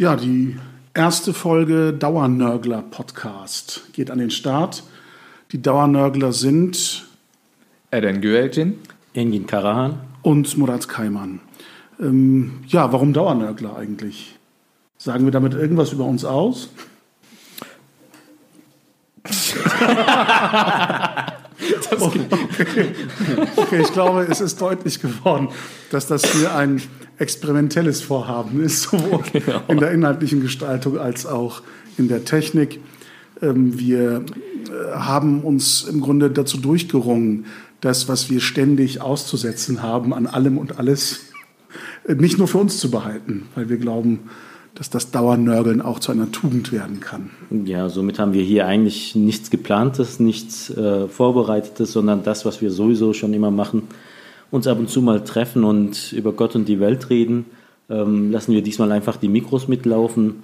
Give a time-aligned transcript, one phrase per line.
[0.00, 0.56] Ja, die
[0.94, 4.84] erste Folge Dauernörgler Podcast geht an den Start.
[5.50, 7.08] Die Dauernörgler sind
[7.90, 8.78] Eren Güelcin,
[9.12, 11.40] Engin Karahan und Murat Kaiman.
[11.98, 14.38] Ähm, ja, warum Dauernörgler eigentlich?
[14.98, 16.68] Sagen wir damit irgendwas über uns aus?
[21.92, 22.20] okay.
[23.56, 25.48] okay, ich glaube, es ist deutlich geworden,
[25.90, 26.80] dass das hier ein
[27.18, 29.62] experimentelles Vorhaben ist, sowohl genau.
[29.68, 31.62] in der inhaltlichen Gestaltung als auch
[31.96, 32.80] in der Technik.
[33.42, 34.24] Ähm, wir
[34.68, 37.46] äh, haben uns im Grunde dazu durchgerungen,
[37.80, 41.20] das, was wir ständig auszusetzen haben, an allem und alles,
[42.06, 44.30] äh, nicht nur für uns zu behalten, weil wir glauben,
[44.74, 47.30] dass das Dauernörgeln auch zu einer Tugend werden kann.
[47.64, 52.70] Ja, somit haben wir hier eigentlich nichts geplantes, nichts äh, vorbereitetes, sondern das, was wir
[52.70, 53.84] sowieso schon immer machen,
[54.50, 57.46] uns ab und zu mal treffen und über Gott und die Welt reden.
[57.90, 60.42] Ähm, lassen wir diesmal einfach die Mikros mitlaufen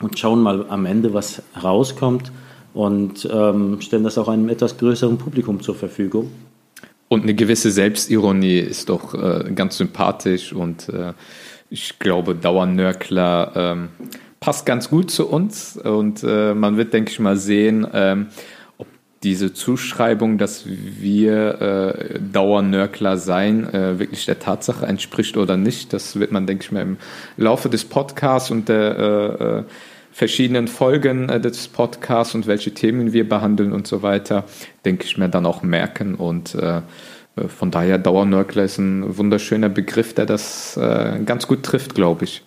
[0.00, 2.30] und schauen mal am Ende, was rauskommt
[2.74, 6.30] und ähm, stellen das auch einem etwas größeren Publikum zur Verfügung.
[7.08, 11.14] Und eine gewisse Selbstironie ist doch äh, ganz sympathisch und äh,
[11.70, 13.88] ich glaube, Dauernörkler ähm,
[14.40, 18.28] passt ganz gut zu uns und äh, man wird, denke ich mal, sehen, ähm,
[18.78, 18.86] ob
[19.22, 25.92] diese Zuschreibung, dass wir äh, Dauernörkler sein, äh, wirklich der Tatsache entspricht oder nicht.
[25.92, 26.96] Das wird man, denke ich mal, im
[27.36, 29.64] Laufe des Podcasts und der äh, äh
[30.10, 34.44] verschiedenen Folgen äh, des Podcasts und welche Themen wir behandeln und so weiter,
[34.84, 36.80] denke ich mir dann auch merken und äh,
[37.48, 42.42] von daher Dauernörgler ist ein wunderschöner Begriff, der das äh, ganz gut trifft, glaube ich.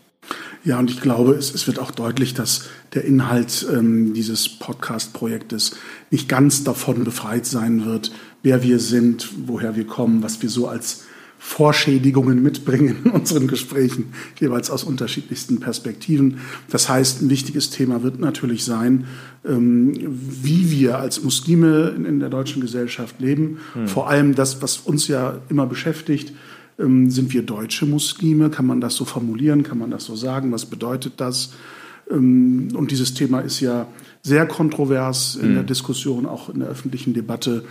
[0.63, 5.77] Ja, und ich glaube, es, es wird auch deutlich, dass der Inhalt ähm, dieses Podcast-Projektes
[6.11, 8.11] nicht ganz davon befreit sein wird,
[8.43, 11.05] wer wir sind, woher wir kommen, was wir so als
[11.43, 16.37] Vorschädigungen mitbringen in unseren Gesprächen, jeweils aus unterschiedlichsten Perspektiven.
[16.69, 19.05] Das heißt, ein wichtiges Thema wird natürlich sein,
[19.43, 23.57] ähm, wie wir als Muslime in der deutschen Gesellschaft leben.
[23.73, 23.87] Hm.
[23.87, 26.31] Vor allem das, was uns ja immer beschäftigt,
[26.77, 28.51] ähm, sind wir deutsche Muslime?
[28.51, 29.63] Kann man das so formulieren?
[29.63, 30.51] Kann man das so sagen?
[30.51, 31.53] Was bedeutet das?
[32.11, 33.87] Ähm, und dieses Thema ist ja
[34.21, 35.53] sehr kontrovers in hm.
[35.55, 37.65] der Diskussion, auch in der öffentlichen Debatte.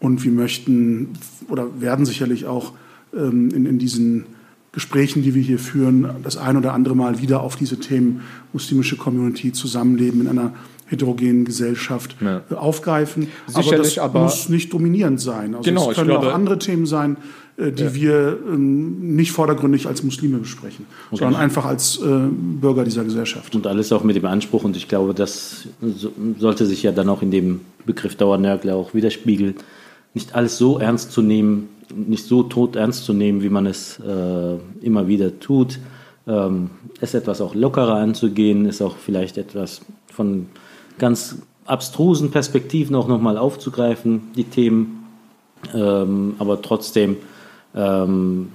[0.00, 1.10] Und wir möchten
[1.48, 2.72] oder werden sicherlich auch
[3.12, 4.24] in, in diesen
[4.72, 8.96] Gesprächen, die wir hier führen, das ein oder andere Mal wieder auf diese Themen muslimische
[8.96, 10.54] Community, Zusammenleben in einer
[10.86, 12.42] heterogenen Gesellschaft ja.
[12.50, 13.28] Äh, aufgreifen.
[13.46, 15.54] Sicherlich, aber das aber muss nicht dominierend sein.
[15.54, 17.16] Also genau, es können glaube, auch andere Themen sein,
[17.56, 17.94] äh, die ja.
[17.94, 21.22] wir ähm, nicht vordergründig als Muslime besprechen, okay.
[21.22, 23.54] sondern einfach als äh, Bürger dieser Gesellschaft.
[23.54, 25.66] Und alles auch mit dem Anspruch, und ich glaube, das
[26.38, 29.54] sollte sich ja dann auch in dem Begriff Dauernörgler auch widerspiegeln,
[30.14, 33.98] nicht alles so ernst zu nehmen, nicht so tot ernst zu nehmen, wie man es
[34.00, 35.78] äh, immer wieder tut.
[36.26, 36.70] Ähm,
[37.00, 40.46] es etwas auch lockerer anzugehen, ist auch vielleicht etwas von
[40.98, 45.06] ganz abstrusen Perspektiven auch nochmal aufzugreifen, die Themen,
[45.74, 47.16] ähm, aber trotzdem
[47.74, 48.48] ähm,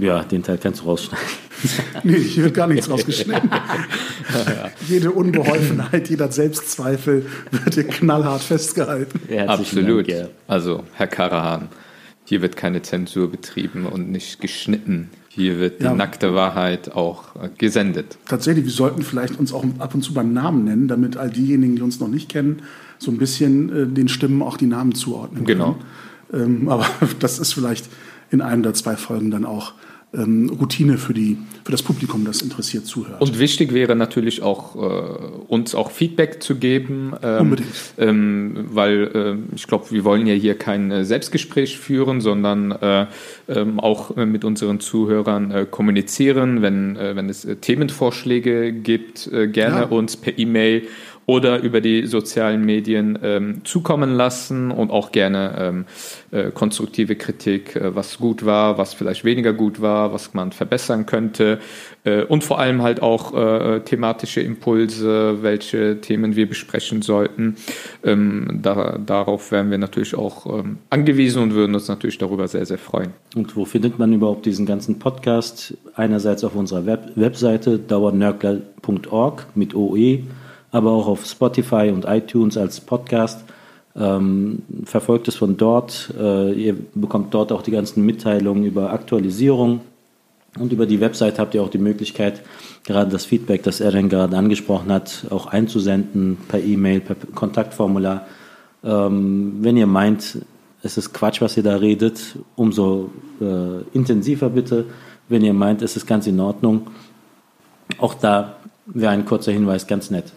[0.00, 1.26] ja, den Teil kannst du rausschneiden.
[2.04, 3.50] nee, hier wird gar nichts rausgeschnitten.
[4.34, 4.70] ja.
[4.88, 9.20] Jede Unbeholfenheit, jeder Selbstzweifel wird hier knallhart festgehalten.
[9.46, 10.08] Absolut.
[10.08, 10.28] Dank, ja.
[10.46, 11.68] Also, Herr Karahan,
[12.24, 15.10] hier wird keine Zensur betrieben und nicht geschnitten.
[15.28, 15.94] Hier wird die ja.
[15.94, 18.18] nackte Wahrheit auch äh, gesendet.
[18.26, 21.76] Tatsächlich, wir sollten vielleicht uns auch ab und zu beim Namen nennen, damit all diejenigen,
[21.76, 22.62] die uns noch nicht kennen,
[22.98, 25.72] so ein bisschen äh, den Stimmen auch die Namen zuordnen genau.
[25.72, 25.84] können.
[26.30, 26.44] Genau.
[26.44, 26.86] Ähm, aber
[27.18, 27.88] das ist vielleicht
[28.32, 29.74] in einem oder zwei Folgen dann auch
[30.14, 33.20] ähm, Routine für, die, für das Publikum, das interessiert zuhört.
[33.20, 34.78] Und wichtig wäre natürlich auch, äh,
[35.48, 37.14] uns auch Feedback zu geben.
[37.22, 37.68] Ähm, Unbedingt.
[37.98, 43.06] Ähm, weil äh, ich glaube, wir wollen ja hier kein äh, Selbstgespräch führen, sondern äh,
[43.48, 46.60] ähm, auch mit unseren Zuhörern äh, kommunizieren.
[46.62, 49.84] Wenn, äh, wenn es Themenvorschläge gibt, gerne ja.
[49.84, 50.88] uns per E-Mail
[51.26, 55.84] oder über die sozialen Medien ähm, zukommen lassen und auch gerne ähm,
[56.30, 61.06] äh, konstruktive Kritik, äh, was gut war, was vielleicht weniger gut war, was man verbessern
[61.06, 61.58] könnte
[62.04, 67.56] äh, und vor allem halt auch äh, thematische Impulse, welche Themen wir besprechen sollten.
[68.02, 72.66] Ähm, da, darauf wären wir natürlich auch ähm, angewiesen und würden uns natürlich darüber sehr,
[72.66, 73.10] sehr freuen.
[73.36, 75.76] Und wo findet man überhaupt diesen ganzen Podcast?
[75.94, 80.20] Einerseits auf unserer Web Webseite dauernörgler.org mit OE
[80.72, 83.44] aber auch auf Spotify und iTunes als Podcast.
[83.94, 86.12] Ähm, verfolgt es von dort.
[86.18, 89.82] Äh, ihr bekommt dort auch die ganzen Mitteilungen über Aktualisierung.
[90.58, 92.42] Und über die Website habt ihr auch die Möglichkeit,
[92.84, 98.26] gerade das Feedback, das er dann gerade angesprochen hat, auch einzusenden per E-Mail, per Kontaktformular.
[98.84, 100.38] Ähm, wenn ihr meint,
[100.82, 103.10] es ist Quatsch, was ihr da redet, umso
[103.40, 104.86] äh, intensiver bitte.
[105.28, 106.88] Wenn ihr meint, es ist ganz in Ordnung,
[107.98, 110.32] auch da wäre ein kurzer Hinweis ganz nett.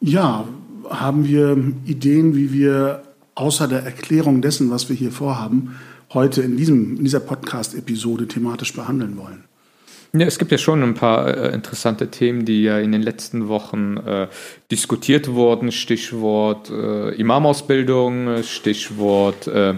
[0.00, 0.46] Ja,
[0.88, 3.02] haben wir Ideen, wie wir
[3.34, 5.76] außer der Erklärung dessen, was wir hier vorhaben,
[6.12, 9.44] heute in, diesem, in dieser Podcast-Episode thematisch behandeln wollen?
[10.14, 13.48] Ja, es gibt ja schon ein paar äh, interessante Themen, die ja in den letzten
[13.48, 14.28] Wochen äh,
[14.70, 15.70] diskutiert wurden.
[15.70, 19.74] Stichwort äh, Imamausbildung, Stichwort äh,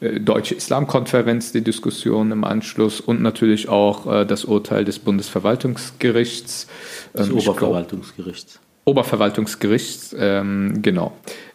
[0.00, 6.66] äh, Deutsche Islamkonferenz, die Diskussion im Anschluss und natürlich auch äh, das Urteil des Bundesverwaltungsgerichts.
[7.14, 8.58] Des ähm, Oberverwaltungsgerichts.
[8.90, 11.12] Oberverwaltungsgerichts, ähm, genau.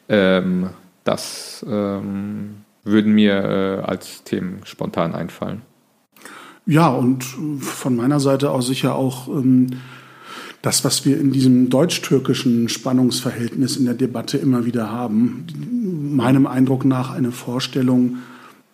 [0.09, 0.69] Ähm,
[1.03, 5.61] das ähm, würden mir als Themen spontan einfallen.
[6.65, 9.67] Ja, und von meiner Seite aus sicher auch ähm,
[10.63, 15.45] das, was wir in diesem deutsch-türkischen Spannungsverhältnis in der Debatte immer wieder haben.
[16.15, 18.17] Meinem Eindruck nach eine Vorstellung,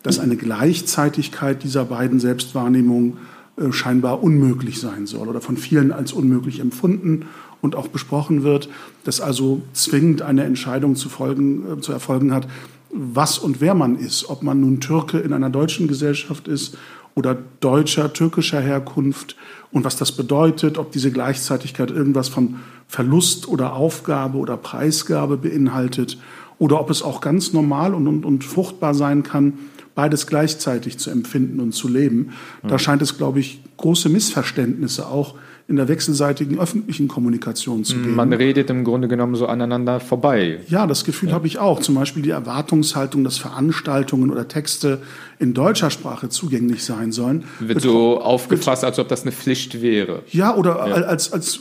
[0.01, 3.17] dass eine Gleichzeitigkeit dieser beiden Selbstwahrnehmungen
[3.57, 7.25] äh, scheinbar unmöglich sein soll oder von vielen als unmöglich empfunden
[7.61, 8.69] und auch besprochen wird,
[9.03, 12.47] dass also zwingend eine Entscheidung zu, folgen, äh, zu erfolgen hat,
[12.89, 16.77] was und wer man ist, ob man nun Türke in einer deutschen Gesellschaft ist
[17.15, 19.35] oder deutscher, türkischer Herkunft
[19.71, 22.55] und was das bedeutet, ob diese Gleichzeitigkeit irgendwas von
[22.87, 26.17] Verlust oder Aufgabe oder Preisgabe beinhaltet
[26.57, 29.53] oder ob es auch ganz normal und, und, und fruchtbar sein kann,
[29.95, 32.31] beides gleichzeitig zu empfinden und zu leben.
[32.63, 35.35] Da scheint es, glaube ich, große Missverständnisse auch
[35.67, 38.15] in der wechselseitigen öffentlichen Kommunikation zu geben.
[38.15, 40.59] Man redet im Grunde genommen so aneinander vorbei.
[40.67, 41.35] Ja, das Gefühl ja.
[41.35, 41.79] habe ich auch.
[41.79, 45.01] Zum Beispiel die Erwartungshaltung, dass Veranstaltungen oder Texte
[45.39, 47.45] in deutscher Sprache zugänglich sein sollen.
[47.59, 50.23] Wird, wird so aufgefasst, als ob das eine Pflicht wäre.
[50.29, 50.95] Ja, oder ja.
[51.05, 51.59] als, als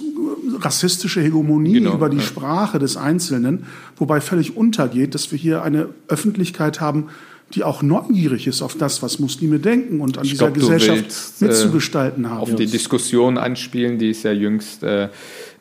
[0.58, 2.22] rassistische Hegemonie genau, über die ja.
[2.22, 3.66] Sprache des Einzelnen,
[3.96, 7.08] wobei völlig untergeht, dass wir hier eine Öffentlichkeit haben,
[7.54, 11.02] die auch neugierig ist auf das, was Muslime denken und an ich dieser glaub, Gesellschaft
[11.02, 12.40] willst, mitzugestalten äh, haben.
[12.40, 15.08] Auf die Diskussion anspielen, die es ja jüngst äh,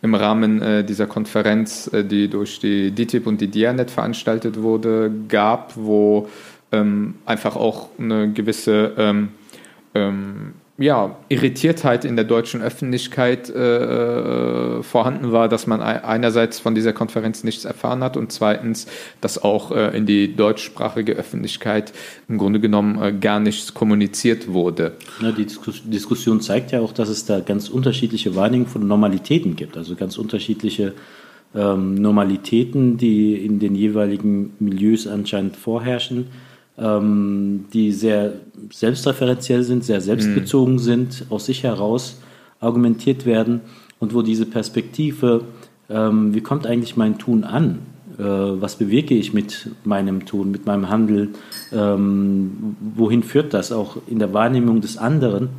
[0.01, 5.12] im Rahmen äh, dieser Konferenz, äh, die durch die DTIP und die Dianet veranstaltet wurde,
[5.27, 6.27] gab, wo
[6.71, 9.30] ähm, einfach auch eine gewisse ähm,
[9.95, 16.74] ähm, ja, Irritiertheit in der deutschen Öffentlichkeit äh, äh, vorhanden war, dass man einerseits von
[16.74, 18.88] dieser Konferenz nichts erfahren hat und zweitens,
[19.20, 21.92] dass auch äh, in die deutschsprachige Öffentlichkeit
[22.30, 24.94] im Grunde genommen äh, gar nichts kommuniziert wurde.
[25.22, 25.48] Ja, die
[25.84, 30.18] Diskussion zeigt ja auch, dass es da ganz unterschiedliche Wahrnehmungen von Normalitäten gibt, also ganz
[30.18, 30.94] unterschiedliche
[31.54, 36.28] ähm, Normalitäten, die in den jeweiligen Milieus anscheinend vorherrschen
[36.80, 38.34] ähm, die sehr
[38.72, 40.80] selbstreferenziell sind, sehr selbstbezogen mhm.
[40.80, 42.20] sind, aus sich heraus
[42.60, 43.62] argumentiert werden
[44.00, 45.44] und wo diese Perspektive,
[45.90, 47.80] ähm, wie kommt eigentlich mein Tun an?
[48.18, 51.36] Äh, was bewege ich mit meinem Tun, mit meinem Handeln?
[51.72, 55.50] Ähm, wohin führt das auch in der Wahrnehmung des anderen?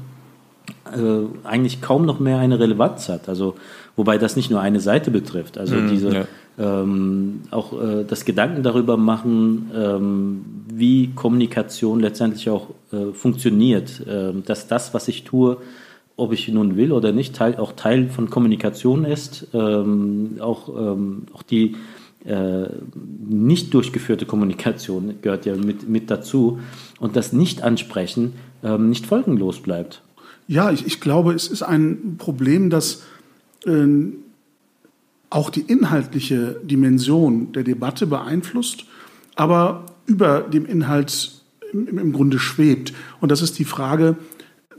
[0.95, 3.29] Äh, eigentlich kaum noch mehr eine Relevanz hat.
[3.29, 3.55] Also,
[4.01, 5.59] wobei das nicht nur eine Seite betrifft.
[5.59, 6.25] Also mhm, diese ja.
[6.59, 10.41] ähm, auch äh, das Gedanken darüber machen, ähm,
[10.73, 15.59] wie Kommunikation letztendlich auch äh, funktioniert, äh, dass das, was ich tue,
[16.17, 21.25] ob ich nun will oder nicht, Teil, auch Teil von Kommunikation ist, ähm, auch, ähm,
[21.35, 21.77] auch die
[22.25, 22.69] äh,
[23.29, 26.59] nicht durchgeführte Kommunikation gehört ja mit, mit dazu
[27.01, 28.33] und das Nicht-Ansprechen
[28.63, 30.01] ähm, nicht folgenlos bleibt.
[30.49, 33.03] Ja, ich, ich glaube, es ist ein Problem, dass
[33.67, 33.87] äh,
[35.31, 38.85] auch die inhaltliche Dimension der Debatte beeinflusst,
[39.37, 41.41] aber über dem Inhalt
[41.73, 42.93] im, im Grunde schwebt.
[43.21, 44.17] Und das ist die Frage,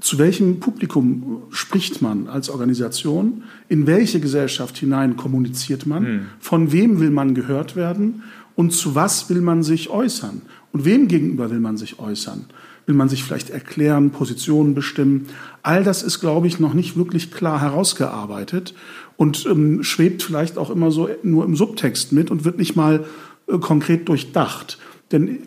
[0.02, 3.44] zu welchem Publikum spricht man als Organisation?
[3.70, 6.06] In welche Gesellschaft hinein kommuniziert man?
[6.06, 6.26] Hm.
[6.40, 8.24] Von wem will man gehört werden?
[8.56, 10.42] Und zu was will man sich äußern?
[10.74, 12.46] Und wem gegenüber will man sich äußern?
[12.86, 15.28] Will man sich vielleicht erklären, Positionen bestimmen?
[15.64, 18.74] All das ist, glaube ich, noch nicht wirklich klar herausgearbeitet
[19.18, 23.06] und ähm, schwebt vielleicht auch immer so nur im Subtext mit und wird nicht mal
[23.48, 24.80] äh, konkret durchdacht.
[25.12, 25.40] Denn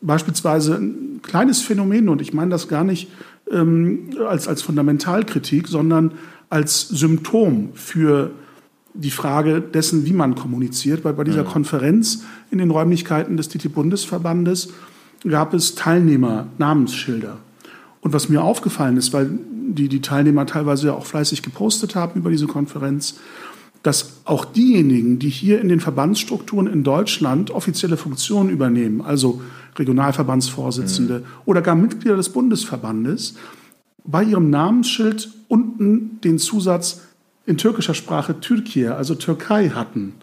[0.00, 3.08] beispielsweise ein kleines Phänomen, und ich meine das gar nicht
[3.50, 6.12] ähm, als, als Fundamentalkritik, sondern
[6.48, 8.30] als Symptom für
[8.94, 11.04] die Frage dessen, wie man kommuniziert.
[11.04, 11.44] Weil bei dieser.
[11.44, 14.72] Konferenz in den Räumlichkeiten des TT-Bundesverbandes
[15.28, 17.38] gab es Teilnehmer-Namensschilder.
[18.00, 22.18] Und was mir aufgefallen ist, weil die, die Teilnehmer teilweise ja auch fleißig gepostet haben
[22.18, 23.18] über diese Konferenz,
[23.82, 29.40] dass auch diejenigen, die hier in den Verbandsstrukturen in Deutschland offizielle Funktionen übernehmen, also
[29.76, 31.24] Regionalverbandsvorsitzende mhm.
[31.46, 33.34] oder gar Mitglieder des Bundesverbandes,
[34.04, 37.02] bei ihrem Namensschild unten den Zusatz
[37.46, 40.14] in türkischer Sprache Türkei, also Türkei hatten.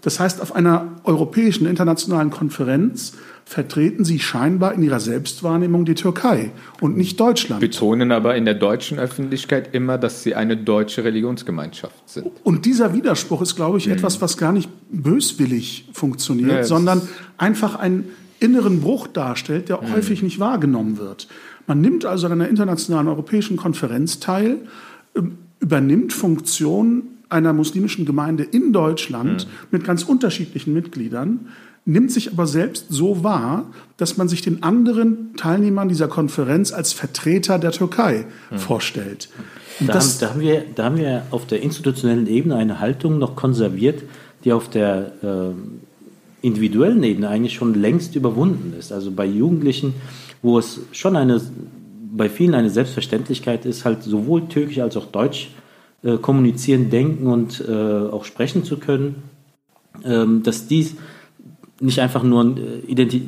[0.00, 3.14] Das heißt, auf einer europäischen internationalen Konferenz
[3.44, 7.60] vertreten sie scheinbar in ihrer Selbstwahrnehmung die Türkei und nicht Deutschland.
[7.60, 12.30] Betonen aber in der deutschen Öffentlichkeit immer, dass sie eine deutsche Religionsgemeinschaft sind.
[12.44, 13.94] Und dieser Widerspruch ist, glaube ich, mhm.
[13.94, 17.02] etwas, was gar nicht böswillig funktioniert, ja, sondern
[17.38, 19.94] einfach einen inneren Bruch darstellt, der mhm.
[19.94, 21.26] häufig nicht wahrgenommen wird.
[21.66, 24.58] Man nimmt also an einer internationalen europäischen Konferenz teil,
[25.16, 29.50] ähm, übernimmt Funktionen einer muslimischen Gemeinde in Deutschland mhm.
[29.70, 31.48] mit ganz unterschiedlichen Mitgliedern,
[31.84, 33.66] nimmt sich aber selbst so wahr,
[33.96, 38.58] dass man sich den anderen Teilnehmern dieser Konferenz als Vertreter der Türkei mhm.
[38.58, 39.30] vorstellt.
[39.80, 43.36] Da haben, da, haben, wir, da haben wir auf der institutionellen Ebene eine Haltung noch
[43.36, 44.02] konserviert,
[44.44, 48.92] die auf der äh, individuellen Ebene eigentlich schon längst überwunden ist.
[48.92, 49.94] Also bei Jugendlichen,
[50.42, 51.40] wo es schon eine,
[52.12, 55.67] bei vielen eine Selbstverständlichkeit ist, halt sowohl türkisch als auch deutsch äh,
[56.22, 59.22] kommunizieren, denken und äh, auch sprechen zu können,
[60.04, 60.96] ähm, dass dies
[61.80, 63.20] nicht einfach nur äh,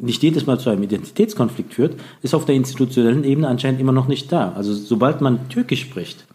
[0.00, 4.08] nicht jedes Mal zu einem Identitätskonflikt führt, ist auf der institutionellen Ebene anscheinend immer noch
[4.08, 4.52] nicht da.
[4.52, 6.26] Also sobald man Türkisch spricht,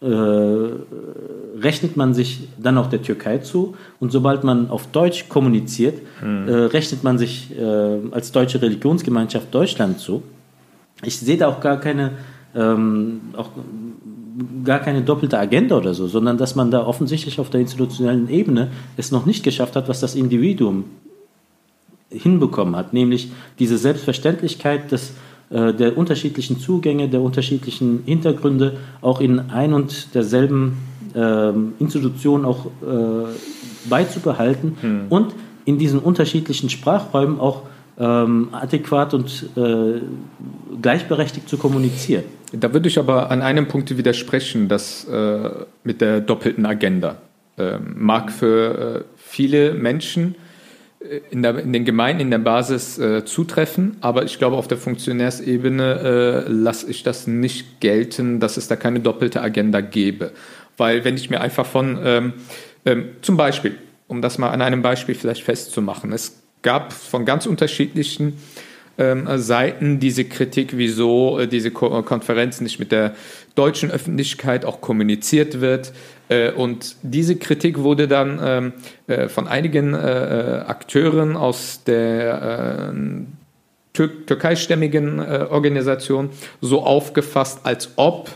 [0.00, 6.00] äh, rechnet man sich dann auch der Türkei zu und sobald man auf Deutsch kommuniziert,
[6.22, 6.48] mhm.
[6.48, 10.22] äh, rechnet man sich äh, als deutsche Religionsgemeinschaft Deutschland zu.
[11.02, 12.12] Ich sehe da auch gar keine,
[12.54, 13.50] ähm, auch
[14.64, 18.68] gar keine doppelte Agenda oder so, sondern dass man da offensichtlich auf der institutionellen Ebene
[18.96, 20.84] es noch nicht geschafft hat, was das Individuum
[22.10, 25.12] hinbekommen hat, nämlich diese Selbstverständlichkeit des,
[25.50, 30.78] äh, der unterschiedlichen Zugänge, der unterschiedlichen Hintergründe auch in ein und derselben
[31.14, 35.00] äh, Institution auch äh, beizubehalten hm.
[35.08, 37.62] und in diesen unterschiedlichen Sprachräumen auch
[38.00, 40.00] ähm, adäquat und äh,
[40.80, 42.24] gleichberechtigt zu kommunizieren.
[42.52, 45.50] Da würde ich aber an einem Punkt widersprechen, dass äh,
[45.84, 47.18] mit der doppelten Agenda
[47.58, 50.34] äh, mag für äh, viele Menschen
[51.00, 54.66] äh, in, der, in, den Gemeinden, in der Basis äh, zutreffen, aber ich glaube, auf
[54.66, 60.32] der Funktionärsebene lasse ich das nicht gelten, dass es da keine doppelte Agenda gäbe.
[60.76, 62.32] Weil wenn ich mir einfach von, ähm,
[62.86, 63.76] ähm, zum Beispiel,
[64.08, 68.38] um das mal an einem Beispiel vielleicht festzumachen, es gab von ganz unterschiedlichen
[69.00, 73.14] ähm, Seiten diese Kritik, wieso äh, diese Ko Konferenz nicht mit der
[73.54, 75.92] deutschen Öffentlichkeit auch kommuniziert wird.
[76.28, 78.72] Äh, und diese Kritik wurde dann ähm,
[79.06, 82.96] äh, von einigen äh, äh, Akteuren aus der äh,
[83.92, 88.30] Tür türkeistämmigen Organisation so aufgefasst, als ob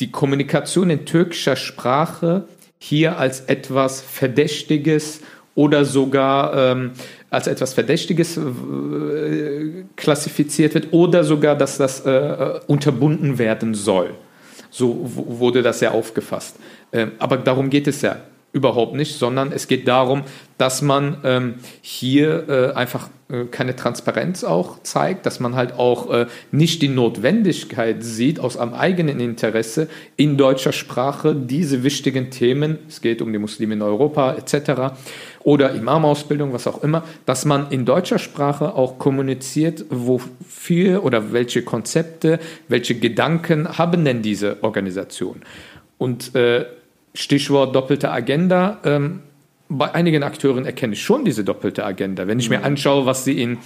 [0.00, 2.46] die Kommunikation in türkischer Sprache
[2.78, 5.22] hier als etwas Verdächtiges
[5.54, 6.92] oder sogar ähm,
[7.30, 14.14] als etwas Verdächtiges äh, klassifiziert wird oder sogar, dass das äh, unterbunden werden soll.
[14.70, 16.56] So wurde das ja aufgefasst.
[16.92, 18.16] Ähm, aber darum geht es ja
[18.54, 20.22] überhaupt nicht, sondern es geht darum,
[20.58, 26.10] dass man ähm, hier äh, einfach äh, keine Transparenz auch zeigt, dass man halt auch
[26.12, 32.78] äh, nicht die Notwendigkeit sieht, aus einem eigenen Interesse in deutscher Sprache diese wichtigen Themen,
[32.88, 34.94] es geht um die Muslime in Europa etc.,
[35.44, 41.62] oder Imamausbildung, was auch immer, dass man in deutscher Sprache auch kommuniziert, wofür oder welche
[41.62, 45.42] Konzepte, welche Gedanken haben denn diese Organisationen.
[45.98, 46.64] Und äh,
[47.14, 48.80] Stichwort doppelte Agenda.
[48.84, 49.20] Ähm,
[49.68, 52.26] bei einigen Akteuren erkenne ich schon diese doppelte Agenda.
[52.26, 52.64] Wenn ich mir mhm.
[52.64, 53.58] anschaue, was sie in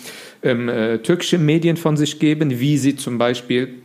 [0.42, 3.82] ähm, äh, türkischen Medien von sich geben, wie sie zum Beispiel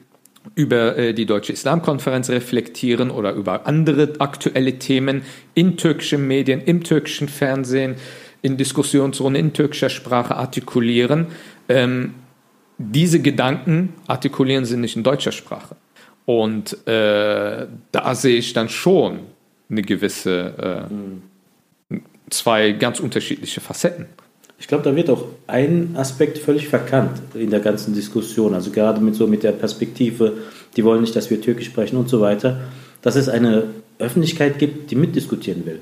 [0.56, 5.24] über äh, die Deutsche Islamkonferenz reflektieren oder über andere aktuelle Themen
[5.54, 7.96] in türkischen Medien, im türkischen Fernsehen,
[8.42, 11.28] in Diskussionsrunden in türkischer Sprache artikulieren.
[11.70, 12.14] Ähm,
[12.78, 15.76] diese Gedanken artikulieren sie nicht in deutscher Sprache.
[16.26, 19.20] Und äh, da sehe ich dann schon
[19.70, 20.90] eine gewisse,
[21.90, 21.96] äh,
[22.30, 24.08] zwei ganz unterschiedliche Facetten.
[24.63, 28.53] Ich glaube, da wird auch ein Aspekt völlig verkannt in der ganzen Diskussion.
[28.53, 30.38] Also gerade mit so mit der Perspektive,
[30.77, 32.62] die wollen nicht, dass wir Türkisch sprechen und so weiter,
[33.01, 33.65] dass es eine
[34.00, 35.82] Öffentlichkeit gibt, die mitdiskutieren will.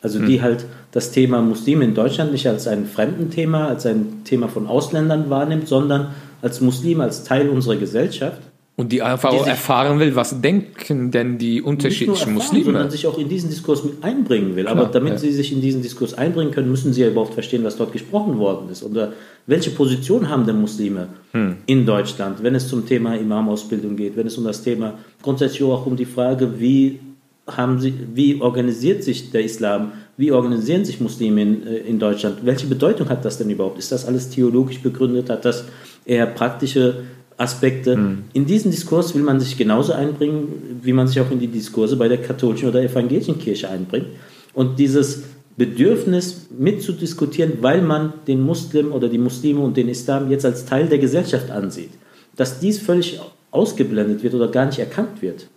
[0.00, 0.42] Also die hm.
[0.42, 5.28] halt das Thema Muslime in Deutschland nicht als ein Fremdenthema, als ein Thema von Ausländern
[5.28, 8.40] wahrnimmt, sondern als Muslime, als Teil unserer Gesellschaft
[8.76, 12.64] und die einfach die erfahren will, was denken denn die unterschiedlichen erfahren, Muslime?
[12.64, 14.64] Sondern sich auch in diesen Diskurs mit einbringen will.
[14.64, 15.18] Klar, Aber damit ja.
[15.18, 18.36] sie sich in diesen Diskurs einbringen können, müssen sie ja überhaupt verstehen, was dort gesprochen
[18.38, 18.82] worden ist.
[18.82, 19.12] Oder
[19.46, 21.56] welche Position haben denn Muslime hm.
[21.66, 25.86] in Deutschland, wenn es zum Thema Imamausbildung geht, wenn es um das Thema, grundsätzlich auch
[25.86, 26.98] um die Frage, wie,
[27.46, 32.38] haben sie, wie organisiert sich der Islam, wie organisieren sich Muslime in, äh, in Deutschland,
[32.42, 33.78] welche Bedeutung hat das denn überhaupt?
[33.78, 35.30] Ist das alles theologisch begründet?
[35.30, 35.64] Hat das
[36.04, 37.04] eher praktische
[37.36, 37.96] Aspekte.
[37.96, 38.18] Mhm.
[38.32, 41.96] In diesen Diskurs will man sich genauso einbringen, wie man sich auch in die Diskurse
[41.96, 44.06] bei der katholischen oder evangelischen Kirche einbringt.
[44.52, 45.22] Und dieses
[45.56, 50.88] Bedürfnis mitzudiskutieren, weil man den Muslim oder die Muslime und den Islam jetzt als Teil
[50.88, 51.90] der Gesellschaft ansieht,
[52.36, 55.48] dass dies völlig ausgeblendet wird oder gar nicht erkannt wird.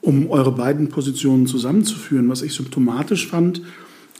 [0.00, 3.62] Um eure beiden Positionen zusammenzuführen, was ich symptomatisch fand,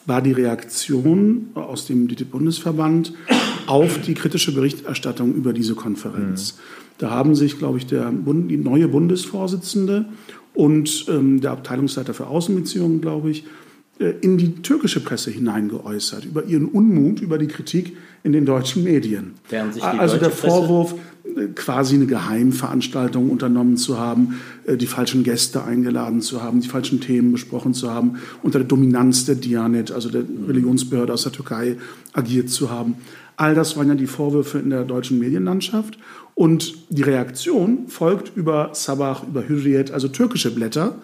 [0.06, 3.12] war die Reaktion aus dem DITIB-Bundesverband
[3.66, 6.54] auf die kritische Berichterstattung über diese Konferenz.
[6.54, 6.89] Mhm.
[7.00, 10.04] Da haben sich, glaube ich, der Bund, die neue Bundesvorsitzende
[10.52, 13.46] und ähm, der Abteilungsleiter für Außenbeziehungen, glaube ich,
[13.98, 18.84] äh, in die türkische Presse hineingeäußert, über ihren Unmut, über die Kritik in den deutschen
[18.84, 19.32] Medien.
[19.98, 20.94] also der Vorwurf?
[21.36, 26.68] Äh, quasi eine Geheimveranstaltung unternommen zu haben, äh, die falschen Gäste eingeladen zu haben, die
[26.68, 31.32] falschen Themen besprochen zu haben, unter der Dominanz der Dianet, also der Religionsbehörde aus der
[31.32, 31.76] Türkei,
[32.12, 32.96] agiert zu haben.
[33.36, 35.98] All das waren ja die Vorwürfe in der deutschen Medienlandschaft.
[36.40, 40.94] Und die Reaktion folgt über Sabah, über Hürriyet, also türkische Blätter,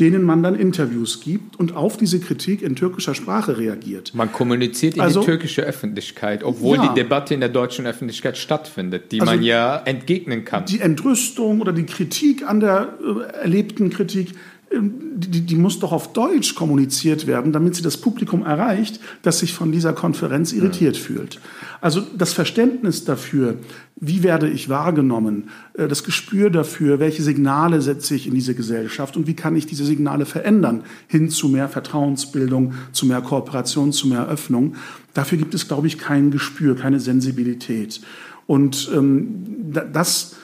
[0.00, 4.14] denen man dann Interviews gibt und auf diese Kritik in türkischer Sprache reagiert.
[4.14, 8.36] Man kommuniziert in also, die türkische Öffentlichkeit, obwohl ja, die Debatte in der deutschen Öffentlichkeit
[8.36, 10.66] stattfindet, die also man ja entgegnen kann.
[10.66, 14.34] Die Entrüstung oder die Kritik an der äh, erlebten Kritik
[14.80, 19.52] die, die, muss doch auf Deutsch kommuniziert werden, damit sie das Publikum erreicht, das sich
[19.52, 21.00] von dieser Konferenz irritiert mhm.
[21.00, 21.40] fühlt.
[21.80, 23.56] Also das Verständnis dafür,
[23.96, 29.16] wie werde ich wahrgenommen, äh, das Gespür dafür, welche Signale setze ich in diese Gesellschaft
[29.16, 34.08] und wie kann ich diese Signale verändern hin zu mehr Vertrauensbildung, zu mehr Kooperation, zu
[34.08, 34.76] mehr Öffnung.
[35.14, 38.00] Dafür gibt es, glaube ich, kein Gespür, keine Sensibilität.
[38.46, 40.41] Und ähm, das ähm,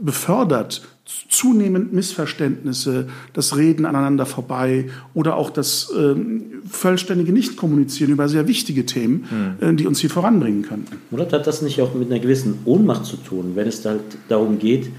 [0.00, 0.82] befördert
[1.28, 8.86] zunehmend Missverständnisse, das Reden aneinander vorbei oder auch das ähm, vollständige Nichtkommunizieren über sehr wichtige
[8.86, 9.66] Themen, mhm.
[9.66, 10.98] äh, die uns hier voranbringen könnten.
[11.10, 14.58] Oder hat das nicht auch mit einer gewissen Ohnmacht zu tun, wenn es halt darum
[14.58, 14.90] geht,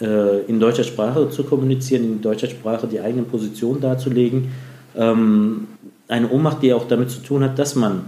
[0.00, 4.48] äh, in deutscher Sprache zu kommunizieren, in deutscher Sprache die eigenen Positionen darzulegen?
[4.96, 5.66] Ähm,
[6.08, 8.02] eine Ohnmacht, die auch damit zu tun hat, dass man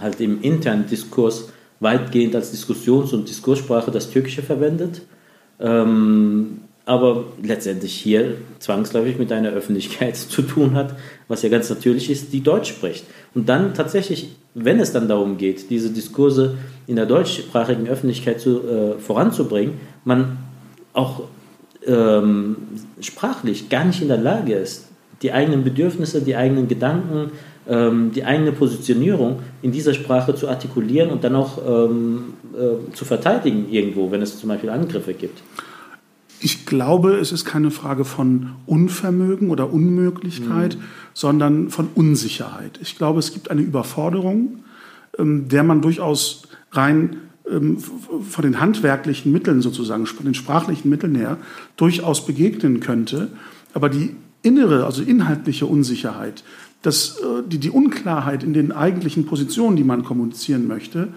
[0.00, 1.48] halt im internen Diskurs
[1.80, 5.02] weitgehend als Diskussions- und Diskurssprache das Türkische verwendet.
[5.60, 10.94] Ähm, aber letztendlich hier zwangsläufig mit einer Öffentlichkeit zu tun hat,
[11.28, 13.04] was ja ganz natürlich ist, die Deutsch spricht.
[13.34, 18.62] Und dann tatsächlich, wenn es dann darum geht, diese Diskurse in der deutschsprachigen Öffentlichkeit zu,
[18.62, 20.38] äh, voranzubringen, man
[20.92, 21.24] auch
[21.86, 22.56] ähm,
[23.00, 24.86] sprachlich gar nicht in der Lage ist,
[25.22, 27.32] die eigenen Bedürfnisse, die eigenen Gedanken,
[27.68, 33.68] die eigene Positionierung in dieser Sprache zu artikulieren und dann auch ähm, äh, zu verteidigen
[33.68, 35.42] irgendwo, wenn es zum Beispiel Angriffe gibt.
[36.40, 40.82] Ich glaube, es ist keine Frage von Unvermögen oder Unmöglichkeit, mhm.
[41.14, 42.78] sondern von Unsicherheit.
[42.82, 44.60] Ich glaube, es gibt eine Überforderung,
[45.18, 47.16] ähm, der man durchaus rein
[47.50, 51.38] ähm, von den handwerklichen Mitteln sozusagen, von den sprachlichen Mitteln her,
[51.76, 53.28] durchaus begegnen könnte.
[53.72, 56.44] Aber die innere, also inhaltliche Unsicherheit,
[56.82, 61.08] das, äh, die, die Unklarheit in den eigentlichen Positionen, die man kommunizieren möchte,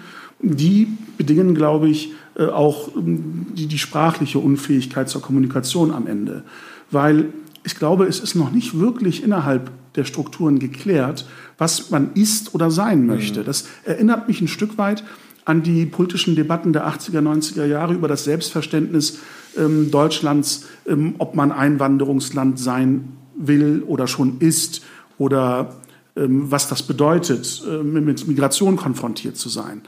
[0.41, 6.43] die bedingen, glaube ich, äh, auch ähm, die, die sprachliche Unfähigkeit zur Kommunikation am Ende.
[6.91, 7.25] Weil
[7.63, 11.25] ich glaube, es ist noch nicht wirklich innerhalb der Strukturen geklärt,
[11.57, 13.41] was man ist oder sein möchte.
[13.41, 13.45] Mhm.
[13.45, 15.03] Das erinnert mich ein Stück weit
[15.45, 19.19] an die politischen Debatten der 80er, 90er Jahre über das Selbstverständnis
[19.57, 24.81] ähm, Deutschlands, ähm, ob man Einwanderungsland sein will oder schon ist
[25.19, 25.75] oder
[26.15, 29.81] ähm, was das bedeutet, äh, mit Migration konfrontiert zu sein.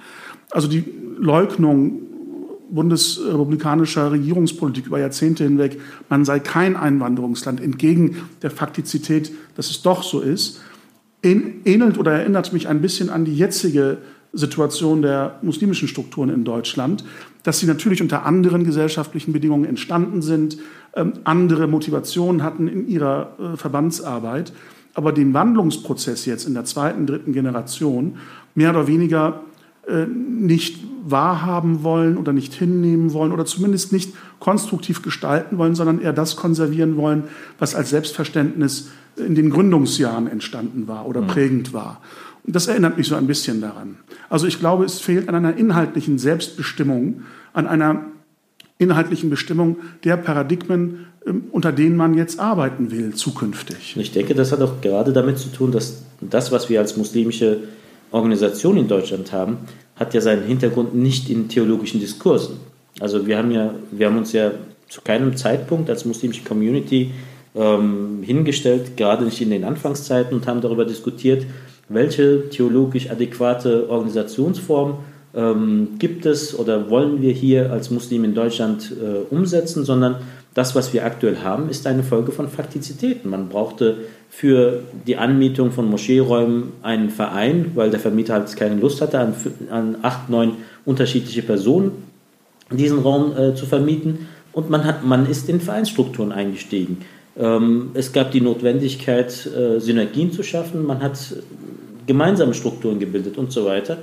[0.52, 0.84] Also die
[1.18, 2.04] Leugnung
[2.70, 10.04] bundesrepublikanischer Regierungspolitik über Jahrzehnte hinweg, man sei kein Einwanderungsland, entgegen der Faktizität, dass es doch
[10.04, 10.62] so ist,
[11.22, 13.98] ähnelt oder erinnert mich ein bisschen an die jetzige
[14.34, 17.04] Situation der muslimischen Strukturen in Deutschland,
[17.44, 20.58] dass sie natürlich unter anderen gesellschaftlichen Bedingungen entstanden sind,
[20.96, 24.54] ähm, andere Motivationen hatten in ihrer äh, Verbandsarbeit,
[24.94, 28.18] aber den Wandlungsprozess jetzt in der zweiten, dritten Generation
[28.56, 29.42] mehr oder weniger
[29.88, 36.00] äh, nicht wahrhaben wollen oder nicht hinnehmen wollen oder zumindest nicht konstruktiv gestalten wollen, sondern
[36.02, 37.24] eher das konservieren wollen,
[37.58, 41.28] was als Selbstverständnis in den Gründungsjahren entstanden war oder mhm.
[41.28, 42.02] prägend war.
[42.44, 43.98] Und das erinnert mich so ein bisschen daran.
[44.30, 47.22] Also ich glaube, es fehlt an einer inhaltlichen Selbstbestimmung,
[47.54, 48.06] an einer
[48.82, 53.96] inhaltlichen Bestimmung der Paradigmen, ähm, unter denen man jetzt arbeiten will, zukünftig.
[53.98, 57.60] Ich denke, das hat auch gerade damit zu tun, dass das, was wir als muslimische
[58.12, 59.58] Organisation in Deutschland haben,
[59.96, 62.58] hat ja seinen Hintergrund nicht in theologischen Diskursen.
[63.00, 64.52] Also wir haben ja, wir haben uns ja
[64.90, 67.12] zu keinem Zeitpunkt als muslimische Community
[67.56, 71.46] ähm, hingestellt, gerade nicht in den Anfangszeiten, und haben darüber diskutiert,
[71.88, 74.98] welche theologisch adäquate Organisationsform
[75.34, 80.18] ähm, gibt es oder wollen wir hier als Muslim in Deutschland äh, umsetzen, sondern
[80.54, 83.30] das, was wir aktuell haben, ist eine Folge von Faktizitäten.
[83.30, 83.98] Man brauchte
[84.30, 89.34] für die Anmietung von Moscheeräumen einen Verein, weil der Vermieter halt keine Lust hatte, an,
[89.70, 91.92] an acht, neun unterschiedliche Personen
[92.70, 94.28] diesen Raum äh, zu vermieten.
[94.54, 96.98] Und man, hat, man ist in Vereinsstrukturen eingestiegen.
[97.38, 100.86] Ähm, es gab die Notwendigkeit, äh, Synergien zu schaffen.
[100.86, 101.18] Man hat
[102.08, 103.98] gemeinsame Strukturen gebildet und so weiter.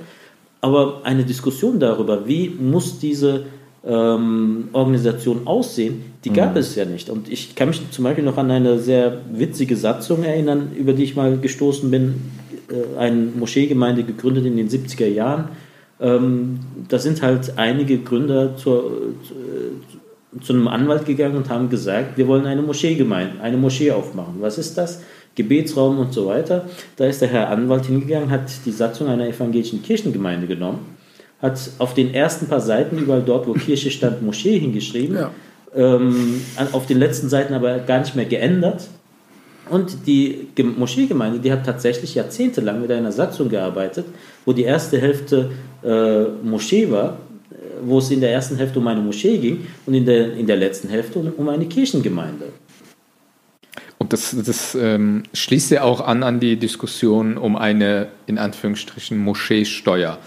[0.61, 3.45] Aber eine Diskussion darüber, wie muss diese
[3.85, 6.59] ähm, Organisation aussehen, die gab mhm.
[6.59, 7.09] es ja nicht.
[7.09, 11.03] Und ich kann mich zum Beispiel noch an eine sehr witzige Satzung erinnern, über die
[11.03, 12.15] ich mal gestoßen bin.
[12.69, 15.49] Äh, eine Moscheegemeinde gegründet in den 70er Jahren.
[16.01, 21.69] Ähm, da sind halt einige Gründer zur, zu, äh, zu einem Anwalt gegangen und haben
[21.69, 24.35] gesagt, wir wollen eine Moscheegemeinde, eine Moschee aufmachen.
[24.39, 25.01] Was ist das?
[25.39, 26.65] Gebetsraum und so weiter.
[26.97, 30.97] Da ist der Herr Anwalt hingegangen, hat die Satzung einer evangelischen Kirchengemeinde genommen,
[31.41, 35.31] hat auf den ersten paar Seiten überall dort, wo Kirche stand, Moschee hingeschrieben, ja.
[35.75, 36.41] ähm,
[36.73, 38.87] auf den letzten Seiten aber gar nicht mehr geändert.
[39.69, 40.47] Und die
[40.77, 44.05] Moscheegemeinde, die hat tatsächlich jahrzehntelang mit einer Satzung gearbeitet,
[44.43, 45.51] wo die erste Hälfte
[45.83, 47.17] äh, Moschee war,
[47.83, 50.57] wo es in der ersten Hälfte um eine Moschee ging und in der, in der
[50.57, 52.45] letzten Hälfte um, um eine Kirchengemeinde.
[53.99, 59.17] Und das, das ähm, schließt ja auch an an die Diskussion um eine, in Anführungsstrichen,
[59.17, 60.17] Moscheesteuer.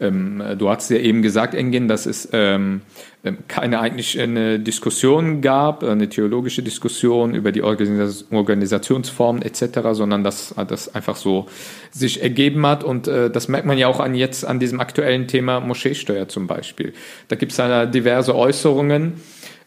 [0.00, 2.80] Ähm, du hast ja eben gesagt, Engin, dass es ähm,
[3.22, 10.24] ähm, keine eigentlich eine Diskussion gab, eine theologische Diskussion über die Organis Organisationsformen etc., sondern
[10.24, 11.46] dass das einfach so
[11.92, 12.82] sich ergeben hat.
[12.82, 16.48] Und äh, das merkt man ja auch an jetzt an diesem aktuellen Thema Moscheesteuer zum
[16.48, 16.94] Beispiel.
[17.28, 17.58] Da gibt es
[17.92, 19.20] diverse Äußerungen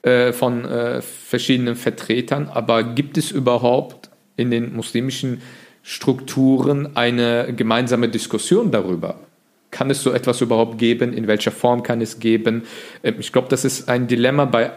[0.03, 5.41] äh, von äh, verschiedenen Vertretern, aber gibt es überhaupt in den muslimischen
[5.81, 9.15] Strukturen eine gemeinsame Diskussion darüber?
[9.71, 11.13] Kann es so etwas überhaupt geben?
[11.13, 12.63] In welcher Form kann es geben?
[13.01, 14.71] Ähm, ich glaube, das ist ein Dilemma bei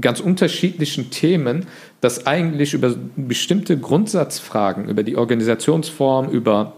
[0.00, 1.66] ganz unterschiedlichen Themen,
[2.00, 6.74] dass eigentlich über bestimmte Grundsatzfragen, über die Organisationsform, über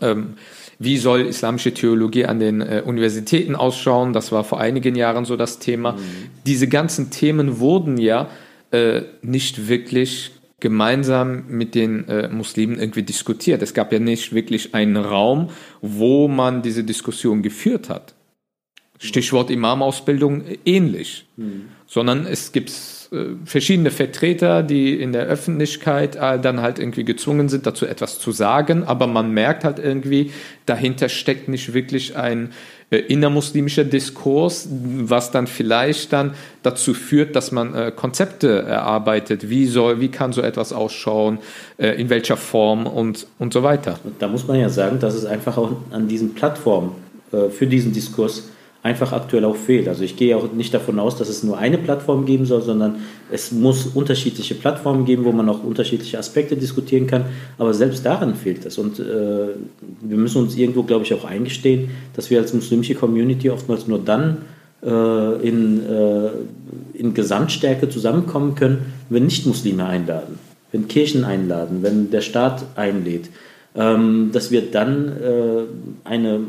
[0.00, 0.34] ähm,
[0.84, 4.12] wie soll islamische Theologie an den äh, Universitäten ausschauen?
[4.12, 5.92] Das war vor einigen Jahren so das Thema.
[5.92, 5.98] Mhm.
[6.46, 8.28] Diese ganzen Themen wurden ja
[8.70, 13.60] äh, nicht wirklich gemeinsam mit den äh, Muslimen irgendwie diskutiert.
[13.62, 15.50] Es gab ja nicht wirklich einen Raum,
[15.82, 18.14] wo man diese Diskussion geführt hat.
[18.98, 21.68] Stichwort Imamausbildung äh, ähnlich, mhm.
[21.86, 22.70] sondern es gibt
[23.44, 28.32] verschiedene Vertreter, die in der Öffentlichkeit äh, dann halt irgendwie gezwungen sind, dazu etwas zu
[28.32, 30.32] sagen, aber man merkt halt irgendwie,
[30.66, 32.52] dahinter steckt nicht wirklich ein
[32.90, 39.66] äh, innermuslimischer Diskurs, was dann vielleicht dann dazu führt, dass man äh, Konzepte erarbeitet, wie
[39.66, 41.38] soll, wie kann so etwas ausschauen,
[41.78, 43.98] äh, in welcher Form und, und so weiter.
[44.18, 46.92] Da muss man ja sagen, dass es einfach auch an diesen Plattformen
[47.32, 48.44] äh, für diesen Diskurs
[48.84, 49.88] einfach aktuell auch fehlt.
[49.88, 52.96] Also ich gehe auch nicht davon aus, dass es nur eine Plattform geben soll, sondern
[53.32, 57.24] es muss unterschiedliche Plattformen geben, wo man auch unterschiedliche Aspekte diskutieren kann.
[57.56, 58.76] Aber selbst daran fehlt es.
[58.76, 59.02] Und äh,
[60.02, 64.00] wir müssen uns irgendwo, glaube ich, auch eingestehen, dass wir als muslimische Community oftmals nur
[64.00, 64.42] dann
[64.82, 66.28] äh, in, äh,
[66.92, 70.38] in Gesamtstärke zusammenkommen können, wenn Nicht-Muslime einladen,
[70.72, 73.30] wenn Kirchen einladen, wenn der Staat einlädt.
[73.76, 75.62] Ähm, dass wir dann äh,
[76.04, 76.40] eine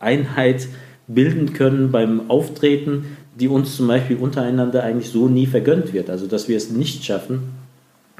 [0.00, 0.66] Einheit
[1.08, 6.10] bilden können beim Auftreten, die uns zum Beispiel untereinander eigentlich so nie vergönnt wird.
[6.10, 7.40] Also dass wir es nicht schaffen,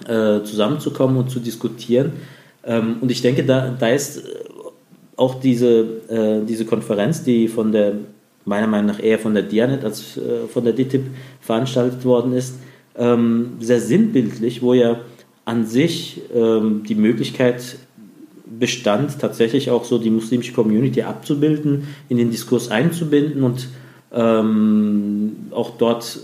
[0.06, 2.12] äh, zusammenzukommen und zu diskutieren.
[2.64, 4.22] Ähm, und ich denke, da, da ist äh,
[5.16, 7.94] auch diese, äh, diese Konferenz, die von der,
[8.44, 11.06] meiner Meinung nach eher von der Dianet als äh, von der DTIP
[11.40, 12.54] veranstaltet worden ist,
[12.96, 15.00] ähm, sehr sinnbildlich, wo ja
[15.44, 17.76] an sich ähm, die Möglichkeit
[18.58, 23.68] bestand, tatsächlich auch so die muslimische Community abzubilden, in den Diskurs einzubinden und
[24.12, 26.18] ähm, auch dort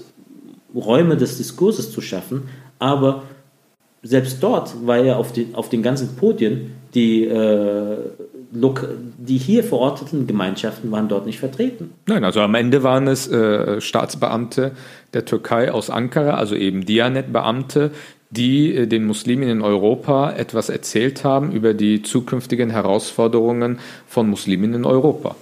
[0.74, 2.44] Räume des Diskurses zu schaffen.
[2.78, 3.22] Aber
[4.02, 7.96] selbst dort war ja auf, die, auf den ganzen Podien die, äh,
[8.52, 11.90] die hier verorteten Gemeinschaften waren dort nicht vertreten.
[12.06, 14.72] Nein, also am Ende waren es äh, Staatsbeamte
[15.12, 17.90] der Türkei aus Ankara, also eben Dianet-Beamte,
[18.36, 24.74] die äh, den Muslimen in Europa etwas erzählt haben über die zukünftigen Herausforderungen von Muslimen
[24.74, 25.36] in Europa.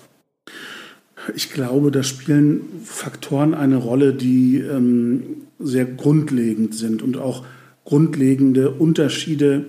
[1.34, 5.22] Ich glaube, da spielen Faktoren eine Rolle, die ähm,
[5.60, 7.44] sehr grundlegend sind und auch
[7.84, 9.66] grundlegende Unterschiede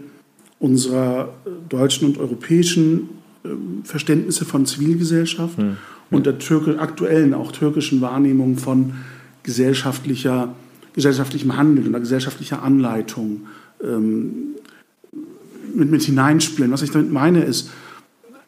[0.59, 3.09] unserer äh, deutschen und europäischen
[3.43, 3.49] äh,
[3.83, 5.77] Verständnisse von Zivilgesellschaft hm.
[6.09, 6.37] und der
[6.79, 8.93] aktuellen, auch türkischen Wahrnehmung von
[9.43, 10.55] gesellschaftlicher
[10.93, 13.47] gesellschaftlichem Handeln oder gesellschaftlicher Anleitung
[13.83, 14.55] ähm,
[15.73, 16.71] mit, mit hineinspielen.
[16.71, 17.69] Was ich damit meine ist,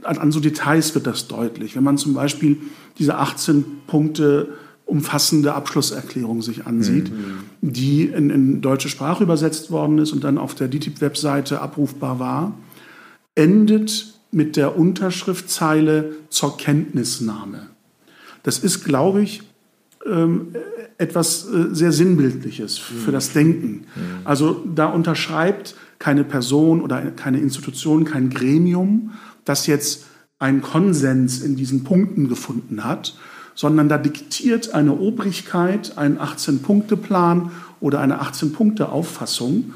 [0.04, 1.76] an, an, so Details wird das deutlich.
[1.76, 2.58] Wenn man zum Beispiel
[3.00, 4.50] diese 18 Punkte
[4.86, 7.40] umfassende Abschlusserklärung sich ansieht, mhm.
[7.62, 12.58] die in, in, deutsche Sprache übersetzt worden ist und dann auf der DTIP-Webseite abrufbar war,
[13.34, 17.68] endet mit der Unterschriftzeile zur Kenntnisnahme.
[18.44, 19.42] Das ist, glaube ich,
[20.98, 23.86] etwas äh, sehr Sinnbildliches für das Denken.
[24.24, 29.12] Also da unterschreibt keine Person oder keine Institution, kein Gremium,
[29.46, 30.06] das jetzt
[30.40, 33.16] einen Konsens in diesen Punkten gefunden hat,
[33.56, 39.74] sondern da diktiert eine Obrigkeit einen 18-Punkte-Plan oder eine 18-Punkte-Auffassung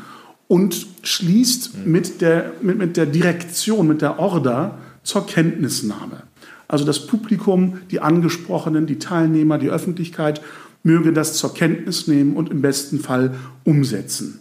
[0.48, 6.24] und schließt mit der, mit, mit der Direktion, mit der Order zur Kenntnisnahme.
[6.70, 10.42] Also das Publikum, die Angesprochenen, die Teilnehmer, die Öffentlichkeit
[10.84, 14.40] möge das zur Kenntnis nehmen und im besten Fall umsetzen.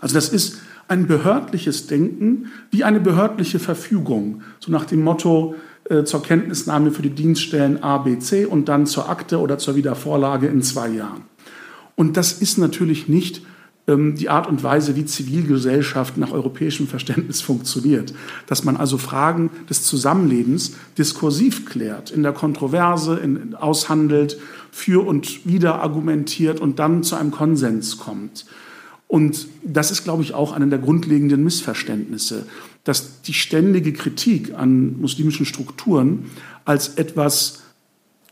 [0.00, 5.54] Also das ist ein behördliches Denken wie eine behördliche Verfügung, so nach dem Motto
[5.88, 9.76] äh, zur Kenntnisnahme für die Dienststellen A, B, C und dann zur Akte oder zur
[9.76, 11.22] Wiedervorlage in zwei Jahren.
[11.94, 13.42] Und das ist natürlich nicht
[13.88, 18.14] die Art und Weise, wie Zivilgesellschaft nach europäischem Verständnis funktioniert.
[18.46, 24.38] Dass man also Fragen des Zusammenlebens diskursiv klärt, in der Kontroverse in, aushandelt,
[24.70, 28.46] für und wider argumentiert und dann zu einem Konsens kommt.
[29.08, 32.46] Und das ist, glaube ich, auch einer der grundlegenden Missverständnisse,
[32.84, 36.30] dass die ständige Kritik an muslimischen Strukturen
[36.64, 37.62] als etwas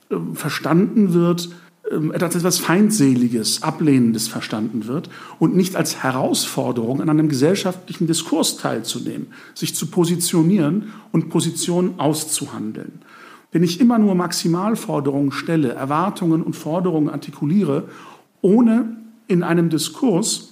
[0.09, 1.57] äh, verstanden wird, ähm,
[1.91, 9.29] als etwas Feindseliges, Ablehnendes verstanden wird und nicht als Herausforderung, an einem gesellschaftlichen Diskurs teilzunehmen,
[9.55, 13.03] sich zu positionieren und Positionen auszuhandeln.
[13.51, 17.89] Wenn ich immer nur Maximalforderungen stelle, Erwartungen und Forderungen artikuliere,
[18.41, 20.51] ohne in einem Diskurs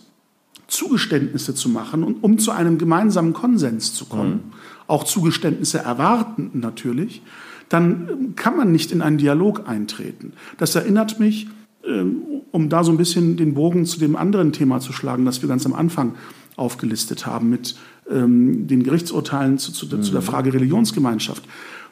[0.66, 4.52] Zugeständnisse zu machen und um zu einem gemeinsamen Konsens zu kommen, mhm.
[4.86, 7.22] auch Zugeständnisse erwarten natürlich,
[7.68, 10.32] dann kann man nicht in einen Dialog eintreten.
[10.56, 11.48] Das erinnert mich,
[11.86, 15.42] ähm, um da so ein bisschen den Bogen zu dem anderen Thema zu schlagen, das
[15.42, 16.14] wir ganz am Anfang
[16.56, 17.76] aufgelistet haben, mit
[18.10, 20.24] ähm, den Gerichtsurteilen zu, zu, zu der mhm.
[20.24, 21.44] Frage Religionsgemeinschaft.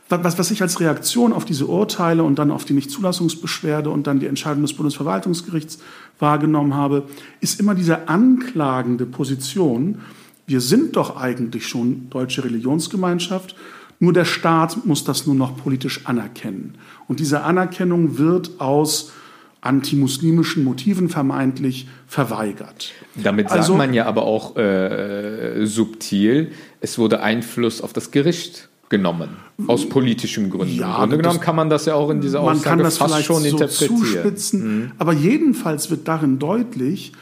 [0.09, 4.21] Was, was ich als Reaktion auf diese Urteile und dann auf die Nichtzulassungsbeschwerde und dann
[4.21, 5.81] die Entscheidung des Bundesverwaltungsgerichts
[6.21, 7.05] wahrgenommen habe,
[7.41, 9.99] ist immer diese anklagende Position,
[10.47, 13.57] wir sind doch eigentlich schon deutsche Religionsgemeinschaft
[13.99, 16.75] nur der Staat muss das nur noch politisch anerkennen.
[17.09, 19.13] Und diese Anerkennung wird aus
[19.61, 22.93] antimuslimischen Motiven vermeintlich verweigert.
[23.17, 28.69] Damit sagt also, man ja aber auch äh, subtil, es wurde Einfluss auf das Gericht
[28.89, 29.31] genommen
[29.67, 30.77] aus politischen Gründen.
[30.77, 32.99] Ja, Im Grunde genommen kann man das ja auch in dieser Aussage man kann das
[32.99, 33.99] fast schon so interpretieren.
[33.99, 34.93] Zuspitzen, mhm.
[34.99, 37.13] Aber jedenfalls wird darin deutlich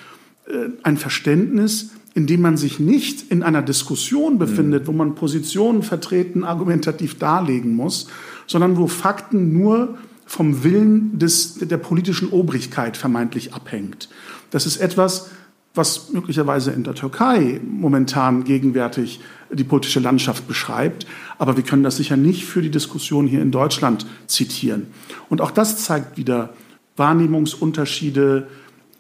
[0.46, 4.87] äh, ein Verständnis, in dem man sich nicht in einer Diskussion befindet, mhm.
[4.87, 8.07] wo man Positionen vertreten, argumentativ darlegen muss,
[8.46, 14.09] sondern wo Fakten nur vom Willen des, der politischen Obrigkeit vermeintlich abhängt.
[14.50, 15.31] Das ist etwas,
[15.74, 19.20] was möglicherweise in der Türkei momentan gegenwärtig
[19.53, 21.07] die politische Landschaft beschreibt.
[21.37, 24.87] Aber wir können das sicher nicht für die Diskussion hier in Deutschland zitieren.
[25.29, 26.55] Und auch das zeigt wieder
[26.96, 28.46] Wahrnehmungsunterschiede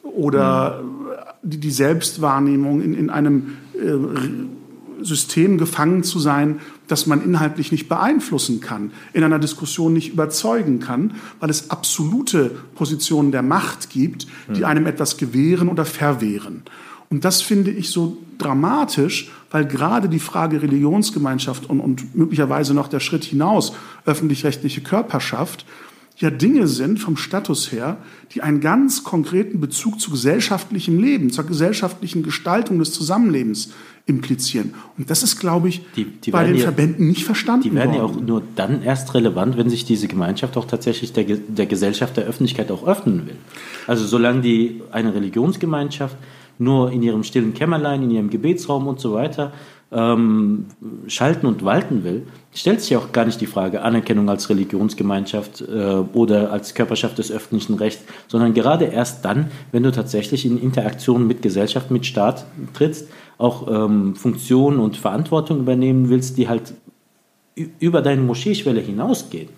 [0.02, 0.93] oder mhm
[1.42, 7.88] die, die Selbstwahrnehmung in, in einem äh, System gefangen zu sein, das man inhaltlich nicht
[7.88, 14.26] beeinflussen kann, in einer Diskussion nicht überzeugen kann, weil es absolute Positionen der Macht gibt,
[14.48, 14.64] die hm.
[14.64, 16.62] einem etwas gewähren oder verwehren.
[17.10, 22.88] Und das finde ich so dramatisch, weil gerade die Frage Religionsgemeinschaft und, und möglicherweise noch
[22.88, 23.74] der Schritt hinaus
[24.04, 25.64] öffentlich-rechtliche Körperschaft
[26.16, 27.98] ja Dinge sind vom Status her,
[28.32, 33.72] die einen ganz konkreten Bezug zu gesellschaftlichem Leben, zur gesellschaftlichen Gestaltung des Zusammenlebens
[34.06, 34.74] implizieren.
[34.98, 37.94] Und das ist, glaube ich, die, die bei den ja, Verbänden nicht verstanden Die werden
[37.94, 37.98] worden.
[37.98, 42.16] ja auch nur dann erst relevant, wenn sich diese Gemeinschaft auch tatsächlich der, der Gesellschaft,
[42.16, 43.36] der Öffentlichkeit auch öffnen will.
[43.86, 46.16] Also solange die eine Religionsgemeinschaft
[46.58, 49.52] nur in ihrem stillen Kämmerlein, in ihrem Gebetsraum und so weiter
[49.94, 50.66] ähm,
[51.06, 56.02] schalten und walten will, stellt sich auch gar nicht die Frage Anerkennung als Religionsgemeinschaft äh,
[56.12, 61.26] oder als Körperschaft des öffentlichen Rechts, sondern gerade erst dann, wenn du tatsächlich in Interaktion
[61.26, 66.74] mit Gesellschaft, mit Staat trittst, auch ähm, Funktionen und Verantwortung übernehmen willst, die halt
[67.78, 69.48] über deine Moscheeschwelle hinausgehen,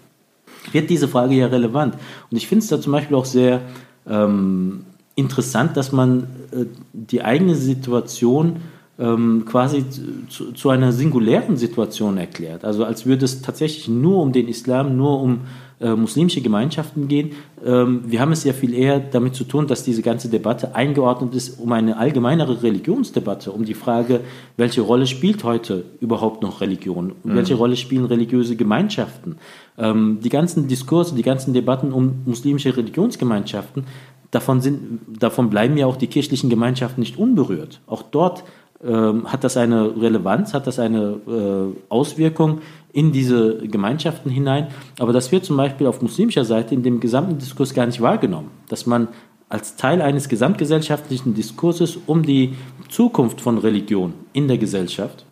[0.73, 1.95] wird diese Frage ja relevant.
[2.31, 3.63] Und ich finde es da zum Beispiel auch sehr
[4.07, 8.57] ähm, interessant, dass man äh, die eigene Situation
[8.99, 9.85] ähm, quasi
[10.29, 12.65] zu, zu, einer singulären Situation erklärt.
[12.65, 15.41] Also als würde es tatsächlich nur um den Islam, nur um
[15.79, 17.33] äh, muslimische Gemeinschaften gehen.
[17.63, 21.35] Ähm, wir haben es ja viel eher damit zu tun, dass diese ganze Debatte eingeordnet
[21.35, 24.21] ist um eine allgemeinere Religionsdebatte, um die Frage,
[24.57, 27.13] welche Rolle spielt heute überhaupt noch Religion?
[27.23, 27.35] Mhm.
[27.35, 29.37] Welche Rolle spielen religiöse Gemeinschaften?
[29.77, 33.85] Ähm, die ganzen Diskurse, die ganzen Debatten um muslimische Religionsgemeinschaften,
[34.31, 37.81] davon, sind, davon bleiben ja auch die kirchlichen Gemeinschaften nicht unberührt.
[37.87, 38.45] Auch dort
[38.85, 42.61] ähm, hat das eine Relevanz, hat das eine äh, Auswirkung
[42.93, 44.69] in diese Gemeinschaften hinein.
[44.99, 48.51] Aber das wird zum Beispiel auf muslimischer Seite in dem gesamten Diskurs gar nicht wahrgenommen,
[48.69, 49.09] dass man
[49.49, 52.55] als Teil eines gesamtgesellschaftlichen Diskurses um die
[52.89, 55.25] Zukunft von Religion in der Gesellschaft,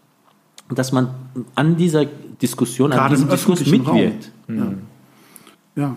[0.71, 1.11] dass man
[1.55, 2.07] an dieser
[2.41, 4.31] Diskussion, Gerade an diesem Diskurs mitwirkt.
[4.49, 4.73] Ja.
[5.77, 5.97] ja.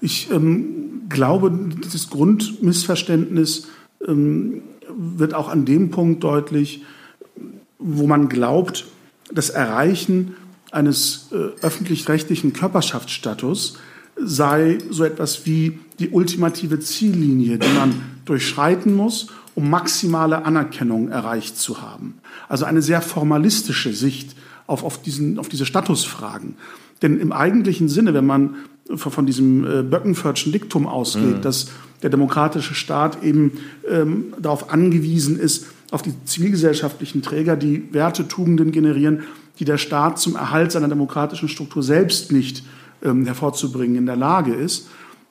[0.00, 3.68] Ich ähm, glaube, das Grundmissverständnis
[4.06, 6.82] ähm, wird auch an dem Punkt deutlich,
[7.78, 8.86] wo man glaubt,
[9.32, 10.36] das Erreichen
[10.70, 13.78] eines äh, öffentlich-rechtlichen Körperschaftsstatus
[14.16, 21.56] sei so etwas wie die ultimative Ziellinie, die man durchschreiten muss, um maximale Anerkennung erreicht
[21.58, 22.14] zu haben.
[22.48, 24.34] Also eine sehr formalistische Sicht
[24.66, 26.56] auf, auf, diesen, auf diese Statusfragen.
[27.04, 28.54] Denn im eigentlichen Sinne, wenn man
[28.96, 31.42] von diesem äh, Böckenförtschen Diktum ausgeht, mhm.
[31.42, 31.70] dass
[32.02, 38.72] der demokratische Staat eben ähm, darauf angewiesen ist, auf die zivilgesellschaftlichen Träger, die Werte, Tugenden
[38.72, 39.24] generieren,
[39.58, 42.64] die der Staat zum Erhalt seiner demokratischen Struktur selbst nicht
[43.02, 44.88] ähm, hervorzubringen in der Lage ist,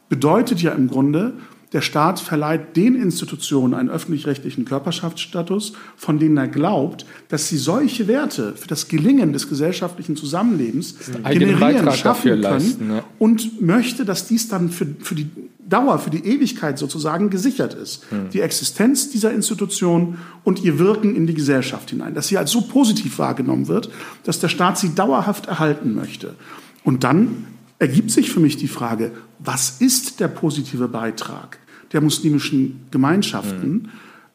[0.09, 1.33] bedeutet ja im Grunde,
[1.73, 8.07] der Staat verleiht den Institutionen einen öffentlich-rechtlichen Körperschaftsstatus, von denen er glaubt, dass sie solche
[8.07, 10.95] Werte für das Gelingen des gesellschaftlichen Zusammenlebens
[11.27, 13.03] generieren, schaffen können leisten, ja.
[13.17, 15.29] und möchte, dass dies dann für, für die
[15.67, 18.11] Dauer, für die Ewigkeit sozusagen gesichert ist.
[18.11, 18.29] Mhm.
[18.29, 22.13] Die Existenz dieser Institution und ihr Wirken in die Gesellschaft hinein.
[22.13, 23.89] Dass sie als so positiv wahrgenommen wird,
[24.23, 26.35] dass der Staat sie dauerhaft erhalten möchte.
[26.83, 27.47] Und dann
[27.79, 31.57] ergibt sich für mich die Frage, was ist der positive Beitrag
[31.93, 33.89] der muslimischen Gemeinschaften mhm.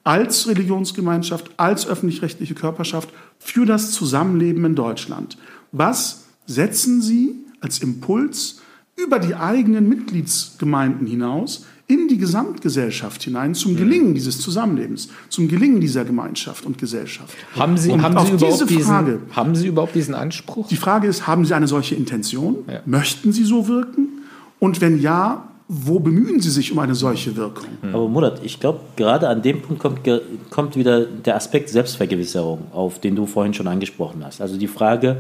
[0.05, 5.37] als Religionsgemeinschaft, als öffentlich-rechtliche Körperschaft für das Zusammenleben in Deutschland?
[5.73, 8.61] Was setzen Sie als Impuls
[8.97, 15.81] über die eigenen Mitgliedsgemeinden hinaus in die Gesamtgesellschaft hinein zum Gelingen dieses Zusammenlebens, zum Gelingen
[15.81, 17.35] dieser Gemeinschaft und Gesellschaft.
[17.57, 20.68] Haben Sie, haben Sie, überhaupt, diesen, Frage, haben Sie überhaupt diesen Anspruch?
[20.68, 22.57] Die Frage ist, haben Sie eine solche Intention?
[22.66, 22.83] Ja.
[22.85, 24.21] Möchten Sie so wirken?
[24.59, 27.68] Und wenn ja, wo bemühen Sie sich um eine solche Wirkung?
[27.92, 30.00] Aber Murat, ich glaube, gerade an dem Punkt kommt,
[30.48, 34.40] kommt wieder der Aspekt Selbstvergewisserung auf, den du vorhin schon angesprochen hast.
[34.40, 35.18] Also die Frage,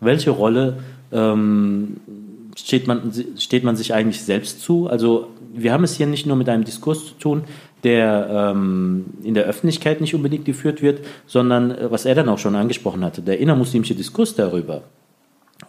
[0.00, 0.78] welche Rolle
[1.12, 1.98] ähm,
[2.56, 4.88] steht, man, steht man sich eigentlich selbst zu?
[4.88, 7.44] Also wir haben es hier nicht nur mit einem Diskurs zu tun,
[7.84, 12.38] der ähm, in der Öffentlichkeit nicht unbedingt geführt wird, sondern äh, was er dann auch
[12.38, 14.82] schon angesprochen hatte, der innermuslimische Diskurs darüber.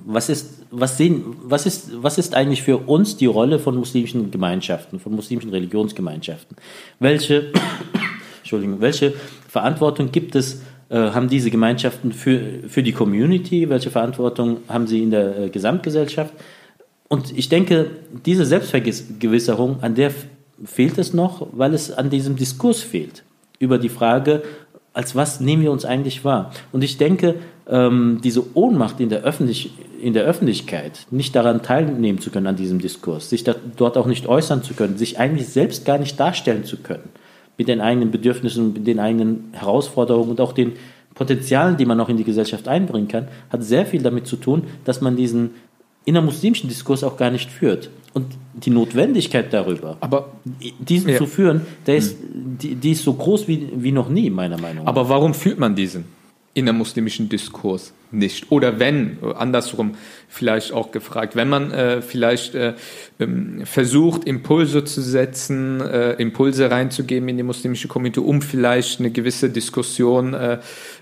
[0.06, 4.32] Was ist, was, sehen, was, ist, was ist eigentlich für uns die Rolle von muslimischen
[4.32, 6.58] Gemeinschaften, von muslimischen Religionsgemeinschaften?
[7.00, 7.52] Welche,
[8.40, 9.14] Entschuldigung, welche
[9.48, 13.70] Verantwortung gibt es, äh, haben diese Gemeinschaften für, für die Community?
[13.70, 16.34] Welche Verantwortung haben sie in der äh, Gesamtgesellschaft?
[17.08, 17.88] Und ich denke,
[18.26, 20.12] diese Selbstvergewisserung, an der
[20.64, 23.24] fehlt es noch, weil es an diesem Diskurs fehlt.
[23.60, 24.44] Über die Frage,
[24.94, 26.52] als was nehmen wir uns eigentlich wahr?
[26.72, 27.36] Und ich denke,
[27.72, 32.58] ähm, diese Ohnmacht in der, Öffentlich in der Öffentlichkeit, nicht daran teilnehmen zu können an
[32.58, 36.20] diesem Diskurs, sich da, dort auch nicht äußern zu können, sich eigentlich selbst gar nicht
[36.20, 37.10] darstellen zu können,
[37.58, 40.74] mit den eigenen Bedürfnissen, mit den eigenen Herausforderungen und auch den
[41.16, 44.64] Potenzialen, die man noch in die Gesellschaft einbringen kann, hat sehr viel damit zu tun,
[44.86, 45.52] dass man diesen
[46.04, 47.90] innermuslimischen Diskurs auch gar nicht führt.
[48.14, 50.32] Und die Notwendigkeit darüber, aber,
[50.80, 51.18] diesen ja.
[51.18, 52.58] zu führen, der ist, hm.
[52.62, 54.90] die, die ist so groß wie, wie noch nie, meiner Meinung nach.
[54.90, 56.04] Aber warum führt man diesen
[56.54, 58.52] innermuslimischen Diskurs nicht?
[58.52, 59.96] Oder wenn, andersrum
[60.32, 62.74] vielleicht auch gefragt, wenn man äh, vielleicht äh,
[63.20, 69.12] ähm, versucht, Impulse zu setzen, äh, Impulse reinzugeben in die muslimische Community, um vielleicht eine
[69.12, 70.60] gewisse Diskussion äh,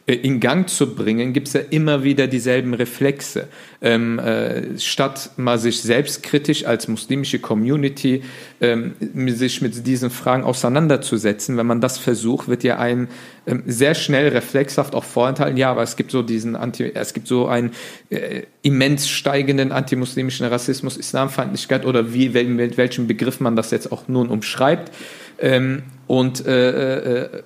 [0.08, 3.48] äh, in Gang zu bringen, gibt es ja immer wieder dieselben Reflexe.
[3.82, 8.24] Ähm, äh, statt mal sich selbstkritisch als muslimische Community
[8.60, 8.94] ähm,
[9.28, 13.08] sich mit diesen Fragen auseinanderzusetzen, wenn man das versucht, wird ja ein
[13.46, 17.28] ähm, sehr schnell reflexhaft auch vorenthalten, ja, aber es gibt so diesen Anti, es gibt
[17.28, 17.72] so einen
[18.10, 24.08] äh, immens steigenden antimuslimischen Rassismus, Islamfeindlichkeit oder wie, mit welchem Begriff man das jetzt auch
[24.08, 24.92] nun umschreibt.
[25.40, 27.44] Ähm, und äh, äh,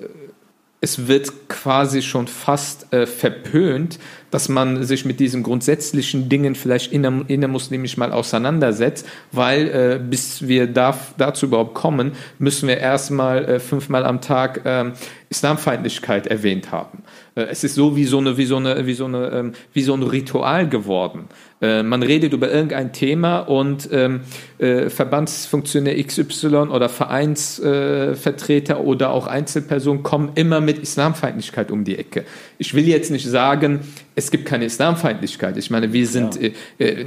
[0.84, 4.00] es wird quasi schon fast äh, verpönt,
[4.32, 10.46] dass man sich mit diesen grundsätzlichen Dingen vielleicht inner, innermuslimisch mal auseinandersetzt, weil äh, bis
[10.46, 14.92] wir da, dazu überhaupt kommen, müssen wir erstmal äh, fünfmal am Tag äh,
[15.34, 17.04] Islamfeindlichkeit erwähnt haben.
[17.34, 19.81] Äh, es ist so wie so eine, wie so eine, wie so eine, ähm, wie
[19.81, 21.27] so ein Ritual geworden.
[21.60, 24.21] Äh, man redet über irgendein Thema und ähm,
[24.60, 32.25] äh, Verbandsfunktionär XY oder Vereinsvertreter oder auch Einzelpersonen kommen immer mit Islamfeindlichkeit um die Ecke.
[32.60, 33.79] Ich will jetzt nicht sagen,
[34.13, 35.58] es gibt keine Islamfeindlichkeit.
[35.58, 36.52] Ich meine, wir sind, ja.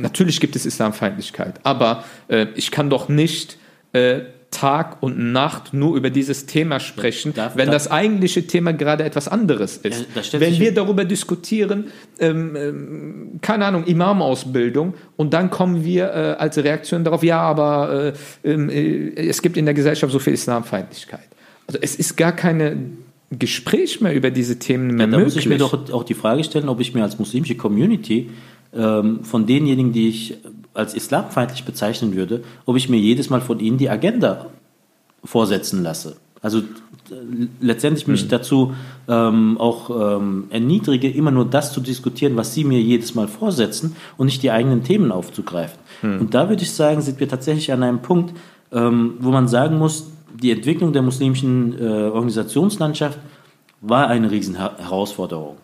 [0.00, 2.02] Natürlich gibt es Islamfeindlichkeit, aber
[2.56, 3.58] ich kann doch nicht
[4.50, 9.04] Tag und Nacht nur über dieses Thema sprechen, darf, wenn darf, das eigentliche Thema gerade
[9.04, 10.06] etwas anderes ist.
[10.14, 11.88] Ja, wenn wir darüber diskutieren,
[12.18, 18.14] ähm, ähm, keine Ahnung, Imam-Ausbildung, und dann kommen wir äh, als Reaktion darauf, ja, aber
[18.44, 21.28] äh, ähm, äh, es gibt in der Gesellschaft so viel Islamfeindlichkeit.
[21.66, 22.76] Also es ist gar keine
[23.30, 25.34] Gespräch mehr über diese Themen mehr ja, da möglich.
[25.34, 28.30] muss ich mir doch auch die Frage stellen, ob ich mir als muslimische Community
[28.72, 30.38] ähm, von denjenigen, die ich
[30.76, 34.46] als islamfeindlich bezeichnen würde, ob ich mir jedes Mal von ihnen die Agenda
[35.24, 36.16] vorsetzen lasse.
[36.42, 36.62] Also
[37.60, 38.28] letztendlich mich mhm.
[38.28, 38.74] dazu
[39.08, 43.96] ähm, auch ähm, erniedrige, immer nur das zu diskutieren, was sie mir jedes Mal vorsetzen
[44.16, 45.78] und nicht die eigenen Themen aufzugreifen.
[46.02, 46.20] Mhm.
[46.20, 48.36] Und da würde ich sagen, sind wir tatsächlich an einem Punkt,
[48.72, 53.18] ähm, wo man sagen muss, die Entwicklung der muslimischen äh, Organisationslandschaft
[53.80, 55.56] war eine Riesenherausforderung.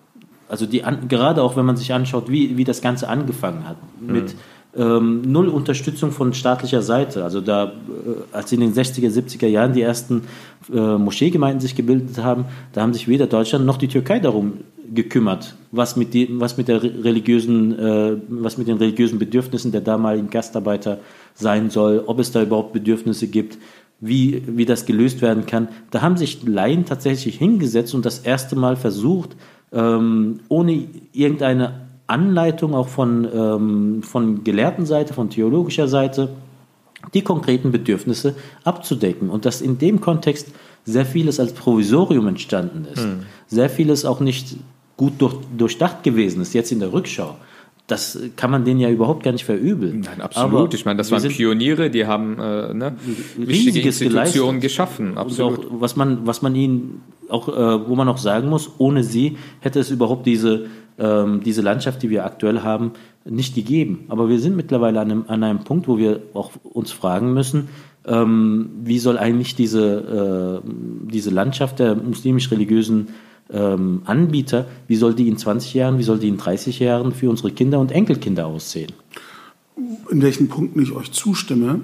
[0.49, 3.77] Also die an, gerade auch wenn man sich anschaut, wie, wie das Ganze angefangen hat,
[4.01, 4.13] mhm.
[4.13, 4.35] mit
[4.77, 7.25] ähm, null Unterstützung von staatlicher Seite.
[7.25, 7.71] Also da, äh,
[8.33, 10.23] als in den 60er, 70er Jahren die ersten
[10.73, 14.59] äh, Moscheegemeinden sich gebildet haben, da haben sich weder Deutschland noch die Türkei darum
[14.95, 19.81] gekümmert, was mit, die, was mit, der religiösen, äh, was mit den religiösen Bedürfnissen der
[19.81, 20.99] damaligen Gastarbeiter
[21.35, 23.59] sein soll, ob es da überhaupt Bedürfnisse gibt,
[24.01, 25.69] wie, wie das gelöst werden kann.
[25.91, 29.37] Da haben sich Laien tatsächlich hingesetzt und das erste Mal versucht,
[29.73, 36.31] ähm, ohne irgendeine Anleitung auch von, ähm, von gelehrten Seite, von theologischer Seite,
[37.15, 38.35] die konkreten Bedürfnisse
[38.65, 39.31] abzudecken.
[39.31, 40.49] Und dass in dem Kontext
[40.85, 43.21] sehr vieles als Provisorium entstanden ist, hm.
[43.47, 44.57] sehr vieles auch nicht
[44.97, 47.37] gut durch, durchdacht gewesen ist, jetzt in der Rückschau.
[47.89, 50.01] Das kann man denen ja überhaupt gar nicht verübeln.
[50.01, 50.55] Nein, absolut.
[50.55, 52.97] Aber ich meine, das waren Pioniere, die haben äh, ne,
[53.37, 55.19] wichtige Institutionen geschaffen.
[55.19, 55.67] Absolut.
[55.67, 59.37] Auch, was man, was man ihnen auch, äh, wo man auch sagen muss, ohne sie
[59.61, 60.67] hätte es überhaupt diese
[60.99, 62.93] ähm, diese Landschaft, die wir aktuell haben,
[63.25, 64.05] nicht gegeben.
[64.09, 67.69] Aber wir sind mittlerweile an einem, an einem Punkt, wo wir auch uns fragen müssen,
[68.05, 70.69] ähm, wie soll eigentlich diese, äh,
[71.11, 73.09] diese Landschaft der muslimisch-religiösen
[73.53, 77.31] ähm, Anbieter, wie soll die in 20 Jahren, wie soll die in 30 Jahren für
[77.31, 78.93] unsere Kinder und Enkelkinder aussehen?
[80.11, 81.81] In welchen Punkten ich euch zustimme,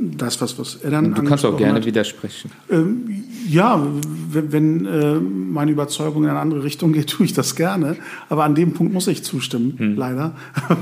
[0.00, 1.86] das, was, was er dann Du kannst auch gerne hat.
[1.86, 2.50] widersprechen.
[2.70, 3.84] Ähm, ja,
[4.30, 7.96] wenn, wenn äh, meine Überzeugung in eine andere Richtung geht, tue ich das gerne.
[8.28, 9.96] Aber an dem Punkt muss ich zustimmen, hm.
[9.96, 10.34] leider.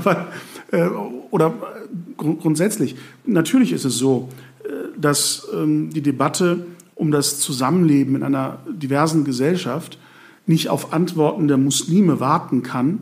[0.71, 0.87] äh,
[1.31, 1.53] oder
[2.17, 2.95] grund grundsätzlich,
[3.25, 4.29] natürlich ist es so,
[4.63, 6.65] äh, dass ähm, die Debatte
[6.95, 9.97] um das Zusammenleben in einer diversen Gesellschaft
[10.47, 12.99] nicht auf Antworten der Muslime warten kann,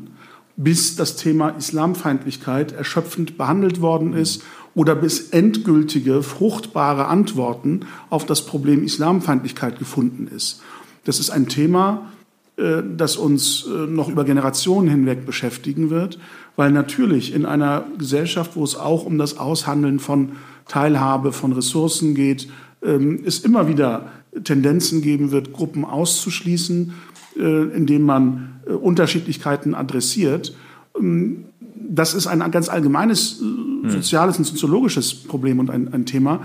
[0.58, 4.44] bis das Thema Islamfeindlichkeit erschöpfend behandelt worden ist
[4.74, 10.62] oder bis endgültige, fruchtbare Antworten auf das Problem Islamfeindlichkeit gefunden ist.
[11.06, 12.12] Das ist ein Thema,
[12.58, 16.20] äh, das uns äh, noch über Generationen hinweg beschäftigen wird,
[16.56, 20.34] weil natürlich in einer Gesellschaft, wo es auch um das Aushandeln von
[20.68, 22.48] Teilhabe, von Ressourcen geht,
[22.82, 24.10] ähm, es immer wieder
[24.44, 26.94] Tendenzen geben wird, Gruppen auszuschließen,
[27.36, 30.56] indem man Unterschiedlichkeiten adressiert.
[31.00, 31.46] Ähm,
[31.88, 33.90] das ist ein ganz allgemeines äh, hm.
[33.90, 36.42] soziales und soziologisches Problem und ein, ein Thema,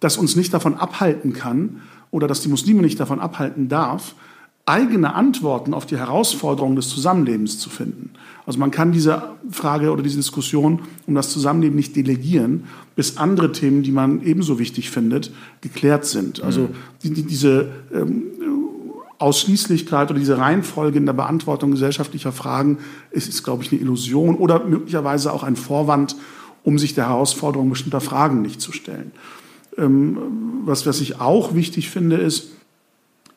[0.00, 1.80] das uns nicht davon abhalten kann
[2.10, 4.14] oder das die Muslime nicht davon abhalten darf,
[4.64, 8.10] eigene Antworten auf die Herausforderungen des Zusammenlebens zu finden.
[8.46, 12.64] Also man kann diese Frage oder diese Diskussion um das Zusammenleben nicht delegieren,
[12.94, 15.32] bis andere Themen, die man ebenso wichtig findet,
[15.62, 16.42] geklärt sind.
[16.42, 16.74] Also hm.
[17.02, 18.24] die, die, diese ähm,
[19.22, 22.78] Ausschließlichkeit oder diese Reihenfolge in der Beantwortung gesellschaftlicher Fragen
[23.10, 26.16] ist, ist, glaube ich, eine Illusion oder möglicherweise auch ein Vorwand,
[26.64, 29.12] um sich der Herausforderung bestimmter Fragen nicht zu stellen.
[29.78, 30.18] Ähm,
[30.64, 32.50] was, was ich auch wichtig finde, ist,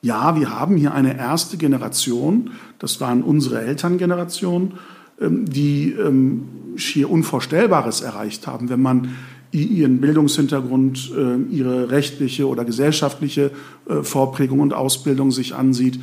[0.01, 4.73] ja, wir haben hier eine erste Generation, das waren unsere Elterngeneration,
[5.19, 9.15] ähm, die ähm, schier Unvorstellbares erreicht haben, wenn man
[9.64, 13.51] ihren Bildungshintergrund, äh, ihre rechtliche oder gesellschaftliche
[13.88, 15.99] äh, Vorprägung und Ausbildung sich ansieht.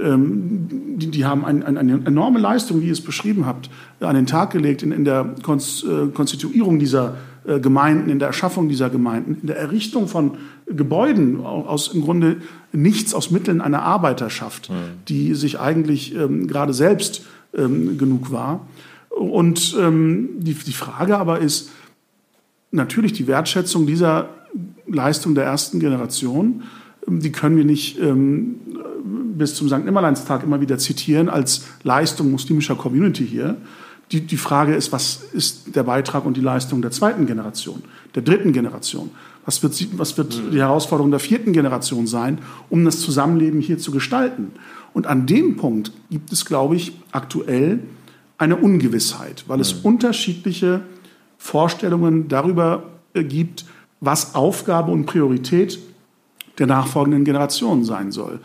[0.00, 4.14] Ähm, die, die haben ein, ein, eine enorme Leistung, wie ihr es beschrieben habt, an
[4.14, 9.38] den Tag gelegt in, in der äh, Konstituierung dieser Gemeinden, in der Erschaffung dieser Gemeinden,
[9.40, 10.36] in der Errichtung von
[10.66, 12.36] Gebäuden aus im Grunde
[12.70, 14.74] nichts aus Mitteln einer Arbeiterschaft, mhm.
[15.08, 18.68] die sich eigentlich ähm, gerade selbst ähm, genug war.
[19.10, 21.70] Und ähm, die, die Frage aber ist,
[22.72, 24.30] natürlich die Wertschätzung dieser
[24.86, 26.64] Leistung der ersten Generation,
[27.06, 28.56] ähm, die können wir nicht ähm,
[29.04, 29.84] bis zum St.
[29.84, 33.56] Nimmerleinstag immer wieder zitieren als Leistung muslimischer Community hier.
[34.10, 37.82] Die, die Frage ist, was ist der Beitrag und die Leistung der zweiten Generation,
[38.14, 39.10] der dritten Generation?
[39.44, 43.90] Was wird, was wird die Herausforderung der vierten Generation sein, um das Zusammenleben hier zu
[43.90, 44.52] gestalten?
[44.92, 47.80] Und an dem Punkt gibt es, glaube ich, aktuell
[48.38, 50.82] eine Ungewissheit, weil es unterschiedliche
[51.42, 52.84] Vorstellungen darüber
[53.14, 53.64] äh, gibt,
[54.00, 55.80] was Aufgabe und Priorität
[56.58, 58.38] der nachfolgenden Generation sein soll.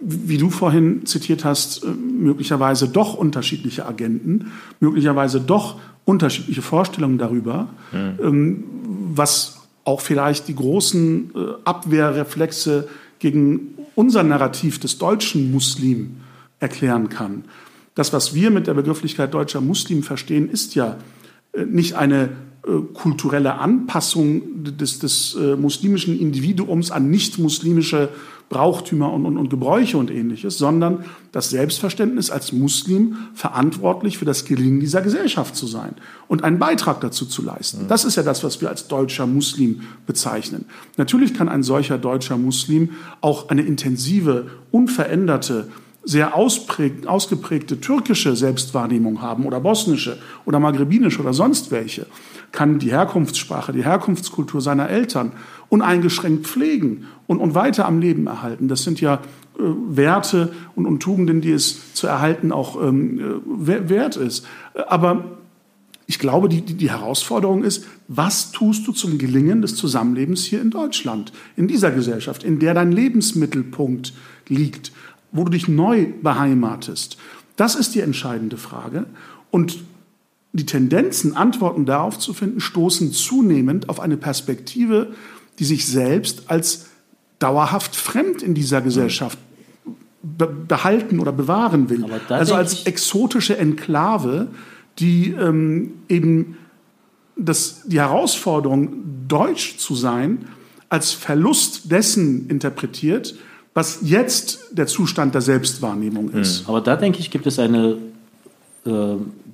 [0.00, 7.66] Wie du vorhin zitiert hast, äh, möglicherweise doch unterschiedliche Agenten, möglicherweise doch unterschiedliche Vorstellungen darüber,
[7.90, 8.62] mhm.
[9.12, 12.86] was auch vielleicht die großen äh, Abwehrreflexe
[13.18, 16.18] gegen unser Narrativ des deutschen Muslim
[16.60, 17.42] erklären kann.
[17.96, 20.96] Das, was wir mit der Begrifflichkeit deutscher Muslim verstehen, ist ja
[21.64, 22.30] nicht eine
[22.66, 28.08] äh, kulturelle Anpassung des, des äh, muslimischen Individuums an nicht-muslimische
[28.48, 34.44] Brauchtümer und, und, und Gebräuche und ähnliches, sondern das Selbstverständnis als Muslim verantwortlich für das
[34.44, 35.94] Gelingen dieser Gesellschaft zu sein
[36.28, 37.86] und einen Beitrag dazu zu leisten.
[37.88, 40.64] Das ist ja das, was wir als deutscher Muslim bezeichnen.
[40.96, 42.90] Natürlich kann ein solcher deutscher Muslim
[43.20, 45.68] auch eine intensive, unveränderte
[46.06, 52.06] sehr ausgeprägte türkische Selbstwahrnehmung haben oder bosnische oder maghrebinische oder sonst welche,
[52.52, 55.32] kann die Herkunftssprache, die Herkunftskultur seiner Eltern
[55.68, 58.68] uneingeschränkt pflegen und, und weiter am Leben erhalten.
[58.68, 63.88] Das sind ja äh, Werte und, und Tugenden, die es zu erhalten auch ähm, äh,
[63.88, 64.46] wert ist.
[64.86, 65.24] Aber
[66.06, 70.70] ich glaube, die, die Herausforderung ist, was tust du zum Gelingen des Zusammenlebens hier in
[70.70, 74.12] Deutschland, in dieser Gesellschaft, in der dein Lebensmittelpunkt
[74.46, 74.92] liegt?
[75.36, 77.16] Wo du dich neu beheimatest?
[77.56, 79.06] Das ist die entscheidende Frage.
[79.50, 79.78] Und
[80.52, 85.12] die Tendenzen, Antworten darauf zu finden, stoßen zunehmend auf eine Perspektive,
[85.58, 86.86] die sich selbst als
[87.38, 89.38] dauerhaft fremd in dieser Gesellschaft
[90.22, 92.04] be behalten oder bewahren will.
[92.28, 94.48] Also als exotische Enklave,
[94.98, 96.56] die ähm, eben
[97.36, 100.46] das, die Herausforderung, deutsch zu sein,
[100.88, 103.36] als Verlust dessen interpretiert,
[103.76, 106.60] was jetzt der Zustand der Selbstwahrnehmung ist.
[106.60, 106.68] Hm.
[106.68, 107.98] Aber da denke ich, gibt es eine
[108.86, 108.90] äh,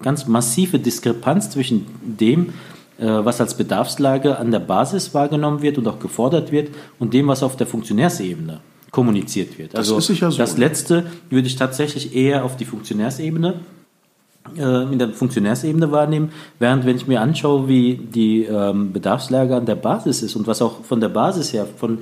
[0.01, 2.51] ganz massive Diskrepanz zwischen dem,
[2.99, 6.69] äh, was als Bedarfslage an der Basis wahrgenommen wird und auch gefordert wird,
[7.01, 8.61] und dem, was auf der Funktionärsebene
[8.93, 9.75] kommuniziert wird.
[9.75, 10.31] Also das, so.
[10.31, 13.55] das Letzte würde ich tatsächlich eher auf die Funktionärsebene
[14.57, 19.67] äh, in der Funktionärsebene wahrnehmen, während wenn ich mir anschaue, wie die ähm, Bedarfslage an
[19.67, 21.99] der Basis ist und was auch von der Basis her von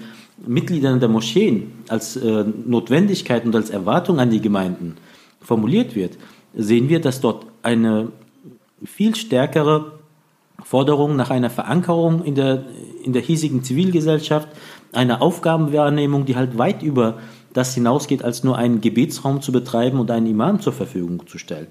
[0.46, 4.96] Mitgliedern der Moscheen als äh, Notwendigkeit und als Erwartung an die Gemeinden
[5.40, 6.16] formuliert wird,
[6.54, 8.08] sehen wir, dass dort eine
[8.84, 9.92] viel stärkere
[10.62, 12.64] Forderung nach einer Verankerung in der,
[13.02, 14.48] in der hiesigen Zivilgesellschaft,
[14.92, 17.18] einer Aufgabenwahrnehmung, die halt weit über
[17.52, 21.66] das hinausgeht, als nur einen Gebetsraum zu betreiben und einen Imam zur Verfügung zu stellen.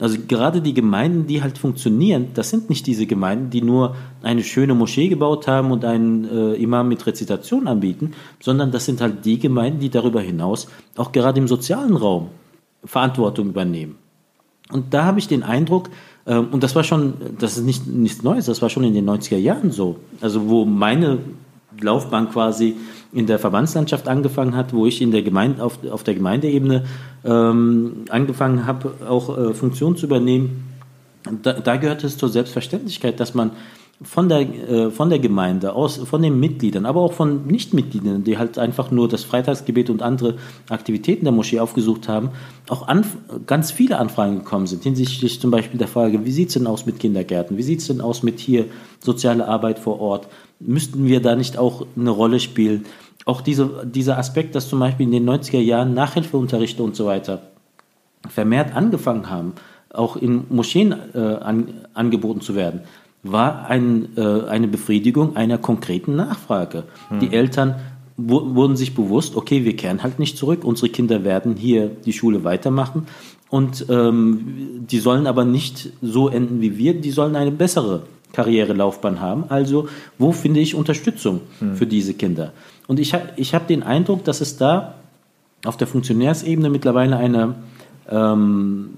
[0.00, 4.42] Also gerade die Gemeinden, die halt funktionieren, das sind nicht diese Gemeinden, die nur eine
[4.42, 9.24] schöne Moschee gebaut haben und einen äh, Imam mit Rezitation anbieten, sondern das sind halt
[9.24, 10.66] die Gemeinden, die darüber hinaus
[10.96, 12.30] auch gerade im sozialen Raum
[12.84, 13.96] Verantwortung übernehmen.
[14.72, 15.90] Und da habe ich den Eindruck,
[16.24, 19.08] äh, und das war schon, das ist nicht, nichts Neues, das war schon in den
[19.08, 19.96] 90er Jahren so.
[20.20, 21.20] Also wo meine
[21.80, 22.76] Laufbahn quasi
[23.12, 26.84] in der Verbandslandschaft angefangen hat, wo ich in der Gemeinde, auf, auf der Gemeindeebene
[27.24, 30.64] ähm, angefangen habe, auch äh, Funktionen zu übernehmen.
[31.42, 33.52] Da, da gehört es zur Selbstverständlichkeit, dass man
[34.02, 38.38] von der, äh, von der Gemeinde, aus, von den Mitgliedern, aber auch von Nichtmitgliedern, die
[38.38, 40.36] halt einfach nur das Freitagsgebet und andere
[40.68, 42.30] Aktivitäten der Moschee aufgesucht haben,
[42.68, 43.04] auch an,
[43.46, 44.82] ganz viele Anfragen gekommen sind.
[44.82, 47.86] Hinsichtlich zum Beispiel der Frage, wie sieht es denn aus mit Kindergärten, wie sieht es
[47.86, 48.66] denn aus mit hier
[48.98, 50.28] soziale Arbeit vor Ort,
[50.60, 52.84] müssten wir da nicht auch eine Rolle spielen?
[53.24, 57.42] Auch diese, dieser Aspekt, dass zum Beispiel in den 90er Jahren Nachhilfeunterrichte und so weiter
[58.28, 59.54] vermehrt angefangen haben,
[59.92, 62.80] auch in Moscheen äh, an, angeboten zu werden,
[63.22, 66.84] war ein, äh, eine Befriedigung einer konkreten Nachfrage.
[67.08, 67.20] Hm.
[67.20, 67.76] Die Eltern
[68.16, 72.44] wurden sich bewusst, okay, wir kehren halt nicht zurück, unsere Kinder werden hier die Schule
[72.44, 73.06] weitermachen
[73.50, 78.04] und ähm, die sollen aber nicht so enden wie wir, die sollen eine bessere
[78.34, 79.44] Karrierelaufbahn haben.
[79.48, 81.76] Also wo finde ich Unterstützung hm.
[81.76, 82.52] für diese Kinder?
[82.86, 84.94] Und ich, ich habe den Eindruck, dass es da
[85.64, 87.54] auf der Funktionärsebene mittlerweile eine
[88.10, 88.90] ähm,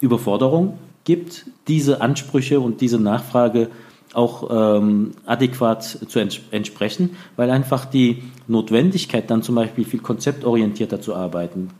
[0.00, 3.68] Überforderung gibt, diese Ansprüche und diese Nachfrage
[4.14, 11.00] auch ähm, adäquat zu ents entsprechen, weil einfach die Notwendigkeit, dann zum Beispiel viel konzeptorientierter
[11.00, 11.70] zu arbeiten,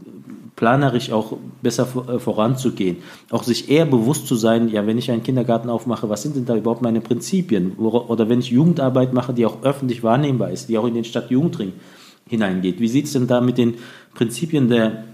[0.58, 2.96] planerisch auch besser äh, voranzugehen,
[3.30, 6.46] auch sich eher bewusst zu sein, ja, wenn ich einen Kindergarten aufmache, was sind denn
[6.46, 7.76] da überhaupt meine Prinzipien?
[7.76, 11.74] Oder wenn ich Jugendarbeit mache, die auch öffentlich wahrnehmbar ist, die auch in den Stadtjugendring
[12.26, 12.80] hineingeht.
[12.80, 13.74] Wie sieht es denn da mit den
[14.14, 15.04] Prinzipien der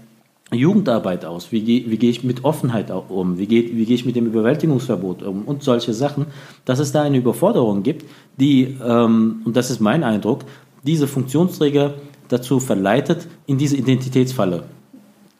[0.51, 1.51] Jugendarbeit aus?
[1.51, 3.37] Wie gehe wie geh ich mit Offenheit um?
[3.37, 5.43] Wie gehe wie geh ich mit dem Überwältigungsverbot um?
[5.43, 6.25] Und solche Sachen,
[6.65, 8.03] dass es da eine Überforderung gibt,
[8.39, 10.39] die, ähm, und das ist mein Eindruck,
[10.81, 11.93] diese Funktionsträger
[12.29, 14.63] dazu verleitet, in diese Identitätsfalle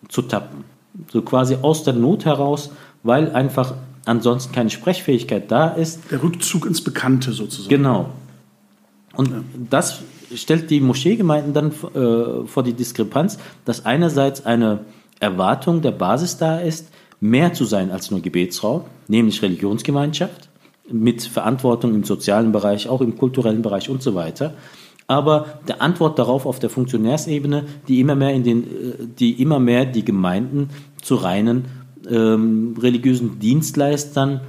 [0.10, 0.64] zu tappen.
[1.12, 2.72] So quasi aus der Not heraus,
[3.04, 3.74] weil einfach
[4.06, 6.12] ansonsten keine Sprechfähigkeit da ist.
[6.12, 7.70] Der Rückzug ins Bekannte sozusagen.
[7.70, 8.10] Genau.
[9.16, 9.44] Und ja.
[9.70, 10.02] das
[10.34, 14.80] stellt die Moscheegemeinden dann äh, vor die Diskrepanz, dass einerseits eine
[15.20, 16.90] Erwartung der Basis da ist,
[17.20, 20.50] mehr zu sein als nur Gebetsraum, nämlich Religionsgemeinschaft
[20.92, 24.54] mit Verantwortung im sozialen Bereich, auch im kulturellen Bereich und so weiter.
[25.08, 29.60] Aber der Antwort darauf auf der Funktionärsebene, die immer mehr in den, äh, die immer
[29.60, 30.70] mehr die Gemeinden
[31.02, 31.66] zu reinen
[32.10, 34.42] ähm, religiösen Dienstleistern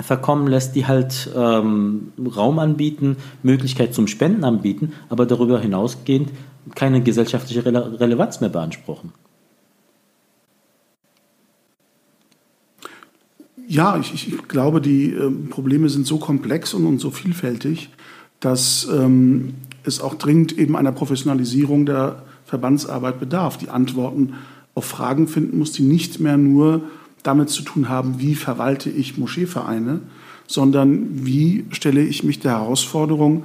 [0.00, 6.30] verkommen lässt, die halt ähm, Raum anbieten, Möglichkeit zum Spenden anbieten, aber darüber hinausgehend
[6.74, 9.12] keine gesellschaftliche Rele Relevanz mehr beanspruchen.
[13.68, 17.88] Ja, ich, ich glaube, die äh, Probleme sind so komplex und, und so vielfältig,
[18.38, 19.54] dass ähm,
[19.86, 23.56] es auch dringend eben einer Professionalisierung der Verbandsarbeit bedarf.
[23.58, 24.34] Die Antworten
[24.74, 26.82] auf Fragen finden muss, die nicht mehr nur
[27.22, 30.00] damit zu tun haben, wie verwalte ich Moscheevereine,
[30.46, 33.44] sondern wie stelle ich mich der Herausforderung,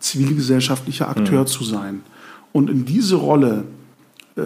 [0.00, 1.46] zivilgesellschaftlicher Akteur mhm.
[1.46, 2.00] zu sein.
[2.52, 3.64] Und in diese Rolle
[4.36, 4.42] äh,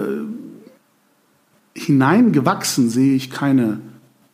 [1.75, 3.81] hineingewachsen sehe ich keine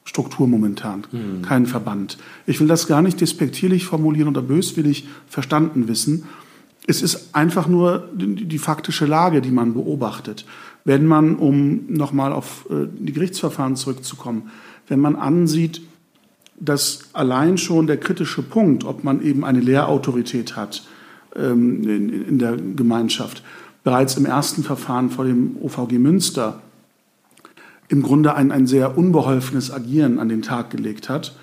[0.04, 1.42] Struktur momentan, mhm.
[1.42, 2.16] keinen Verband.
[2.46, 6.24] Ich will das gar nicht despektierlich formulieren oder böswillig verstanden wissen.
[6.88, 10.44] Es ist einfach nur die, die faktische Lage, die man beobachtet
[10.88, 14.50] wenn man, um nochmal auf äh, die Gerichtsverfahren zurückzukommen,
[14.86, 15.82] wenn man ansieht,
[16.58, 20.86] dass allein schon der kritische Punkt, ob man eben eine Lehrautorität hat
[21.36, 23.42] ähm, in der Gemeinschaft,
[23.84, 26.62] bereits im ersten Verfahren vor dem OVG Münster
[27.88, 31.36] im Grunde ein, ein sehr unbeholfenes Agieren an den Tag gelegt hat.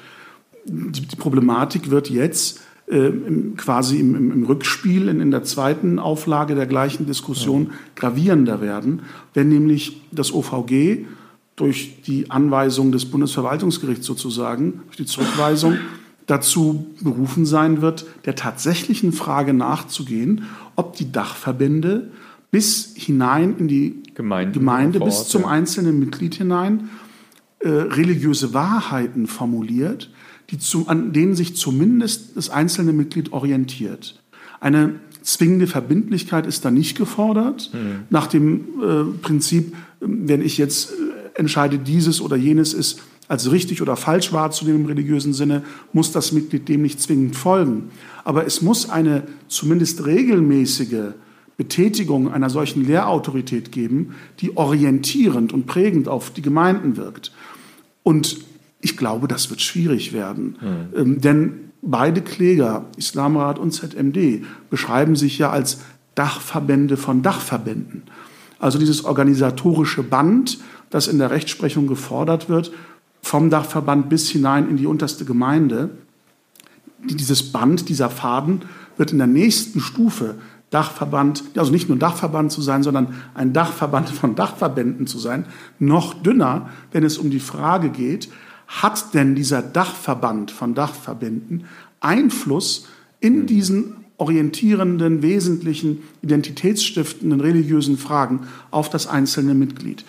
[0.66, 6.54] Die, die Problematik wird jetzt quasi im, im, im Rückspiel in, in, der zweiten Auflage
[6.54, 7.74] der gleichen Diskussion ja.
[7.96, 9.02] gravierender werden,
[9.34, 11.06] wenn nämlich das OVG
[11.56, 15.78] durch die Anweisung des Bundesverwaltungsgerichts sozusagen, durch die Zurückweisung,
[16.28, 20.44] dazu berufen sein wird, der tatsächlichen Frage nachzugehen,
[20.76, 22.12] ob die Dachverbände
[22.52, 25.50] bis hinein in die Gemeinden Gemeinde, Ort, bis zum ja.
[25.50, 26.90] einzelnen Mitglied hinein,
[27.60, 30.12] äh, religiöse Wahrheiten formuliert,
[30.50, 34.22] die zu, an denen sich zumindest das einzelne Mitglied orientiert.
[34.60, 38.04] Eine zwingende Verbindlichkeit ist da nicht gefordert, mhm.
[38.10, 43.82] nach dem äh, Prinzip, wenn ich jetzt äh, entscheide, dieses oder jenes ist als richtig
[43.82, 47.90] oder falsch wahrzunehmen im religiösen Sinne, muss das Mitglied dem nicht zwingend folgen.
[48.24, 51.14] Aber es muss eine zumindest regelmäßige
[51.58, 57.32] Betätigung einer solchen Lehrautorität geben, die orientierend und prägend auf die Gemeinden wirkt.
[58.04, 58.38] Und
[58.86, 60.58] ich glaube, das wird schwierig werden.
[60.62, 61.00] Mhm.
[61.00, 65.80] Ähm, denn beide Kläger, Islamrat und ZMD, beschreiben sich ja als
[66.14, 68.04] Dachverbände von Dachverbänden.
[68.60, 70.60] Also dieses organisatorische Band,
[70.92, 72.72] das in der Rechtsprechung gefordert wird,
[73.24, 75.90] vom Dachverband bis hinein in die unterste Gemeinde.
[77.04, 78.62] Dieses Band, dieser Faden
[78.98, 80.36] wird in der nächsten Stufe
[80.70, 85.46] Dachverband, also nicht nur Dachverband zu sein, sondern ein Dachverband von Dachverbänden zu sein,
[85.80, 88.30] noch dünner, wenn es um die Frage geht,
[88.68, 91.66] hat denn dieser Dachverband von Dachverbänden
[92.00, 92.88] Einfluss
[93.20, 93.46] in hm.
[93.48, 98.42] diesen orientierenden, wesentlichen, identitätsstiftenden, religiösen Fragen
[98.72, 100.06] auf das einzelne Mitglied.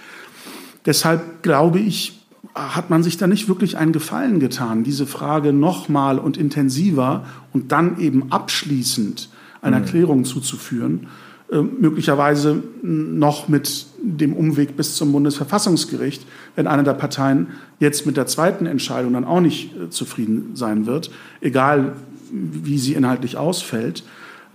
[0.85, 2.21] Deshalb glaube ich,
[2.55, 7.73] hat man sich da nicht wirklich einen Gefallen getan, diese Frage nochmal und intensiver und
[7.73, 9.29] dann eben abschließend
[9.61, 9.85] einer mhm.
[9.87, 11.09] Klärung zuzuführen.
[11.51, 17.49] Äh, möglicherweise noch mit dem Umweg bis zum Bundesverfassungsgericht, wenn eine der Parteien
[17.81, 21.95] jetzt mit der zweiten Entscheidung dann auch nicht äh, zufrieden sein wird, egal
[22.31, 24.05] wie sie inhaltlich ausfällt.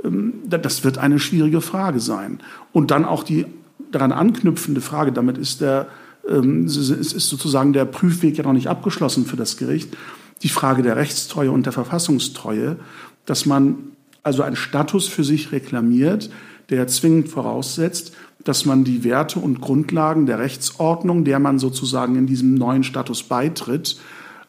[0.03, 2.39] Ähm, das wird eine schwierige Frage sein.
[2.71, 3.45] Und dann auch die
[3.91, 5.87] daran anknüpfende Frage, damit ist, der,
[6.27, 9.95] ähm, ist sozusagen der Prüfweg ja noch nicht abgeschlossen für das Gericht,
[10.43, 12.77] die Frage der Rechtstreue und der Verfassungstreue,
[13.25, 13.75] dass man
[14.23, 16.29] also einen Status für sich reklamiert,
[16.69, 22.27] der zwingend voraussetzt, dass man die Werte und Grundlagen der Rechtsordnung, der man sozusagen in
[22.27, 23.97] diesem neuen Status beitritt,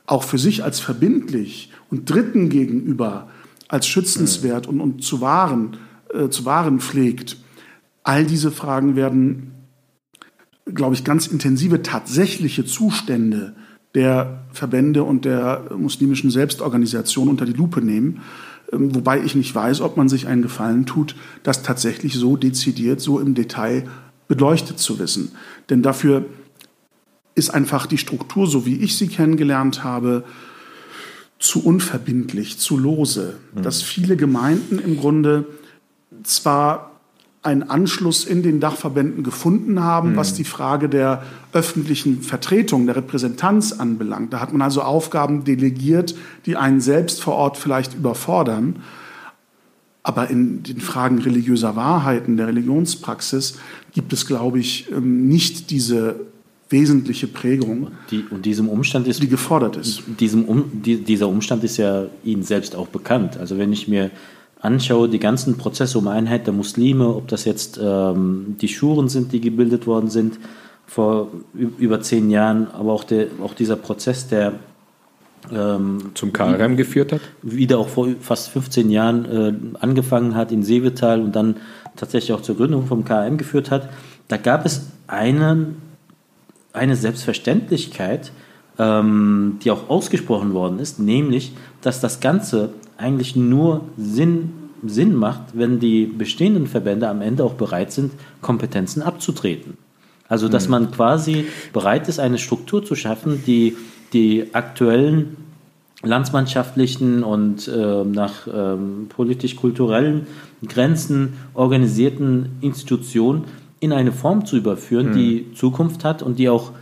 [0.06, 3.28] auch für sich als verbindlich und Dritten gegenüber
[3.68, 5.78] als schützenswert und, und zu, wahren,
[6.12, 7.38] äh, zu wahren pflegt.
[8.02, 9.52] All diese Fragen werden,
[10.66, 13.54] glaube ich, ganz intensive tatsächliche Zustände
[13.94, 18.20] der Verbände und der muslimischen Selbstorganisation unter die Lupe nehmen.
[18.72, 23.00] Ähm, wobei ich nicht weiß, ob man sich einen Gefallen tut, das tatsächlich so dezidiert,
[23.00, 23.88] so im Detail
[24.28, 25.32] beleuchtet zu wissen.
[25.68, 26.24] Denn dafür
[27.34, 30.24] ist einfach die Struktur, so wie ich sie kennengelernt habe,
[31.38, 33.36] zu unverbindlich, zu lose.
[33.54, 33.62] Mhm.
[33.62, 35.46] Dass viele Gemeinden im Grunde
[36.22, 36.91] zwar
[37.42, 40.16] einen Anschluss in den Dachverbänden gefunden haben, mhm.
[40.16, 44.32] was die Frage der öffentlichen Vertretung, der Repräsentanz anbelangt.
[44.32, 46.14] Da hat man also Aufgaben delegiert,
[46.46, 48.76] die einen selbst vor Ort vielleicht überfordern.
[50.04, 53.58] Aber in den Fragen religiöser Wahrheiten, der Religionspraxis,
[53.92, 56.16] gibt es, glaube ich, ähm, nicht diese
[56.68, 60.02] wesentliche Prägung, die, und diesem Umstand ist, die gefordert ist.
[60.18, 63.36] Diesem um, die, dieser Umstand ist ja Ihnen selbst auch bekannt.
[63.36, 64.10] Also wenn ich mir
[64.62, 69.32] anschaue, die ganzen Prozesse um Einheit der Muslime, ob das jetzt ähm, die Schuren sind,
[69.32, 70.38] die gebildet worden sind
[70.86, 74.54] vor über zehn Jahren, aber auch, der, auch dieser Prozess, der
[75.50, 77.20] ähm, zum KRM geführt hat?
[77.42, 81.56] Wieder auch vor fast 15 Jahren äh, angefangen hat in Seevetal und dann
[81.96, 83.88] tatsächlich auch zur Gründung vom KRM geführt hat.
[84.28, 85.76] Da gab es einen,
[86.72, 88.30] eine Selbstverständlichkeit,
[88.78, 92.70] ähm, die auch ausgesprochen worden ist, nämlich, dass das Ganze
[93.02, 94.52] eigentlich nur Sinn,
[94.84, 99.76] Sinn macht, wenn die bestehenden Verbände am Ende auch bereit sind, Kompetenzen abzutreten.
[100.28, 100.70] Also, dass mhm.
[100.70, 103.76] man quasi bereit ist, eine Struktur zu schaffen, die
[104.12, 105.36] die aktuellen
[106.02, 110.26] landsmannschaftlichen und äh, nach ähm, politisch-kulturellen
[110.66, 113.44] Grenzen organisierten Institutionen
[113.80, 115.14] in eine Form zu überführen, mhm.
[115.14, 116.72] die Zukunft hat und die auch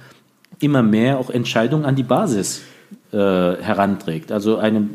[0.59, 2.63] immer mehr auch Entscheidungen an die Basis
[3.13, 4.33] äh, heranträgt.
[4.33, 4.89] Also eine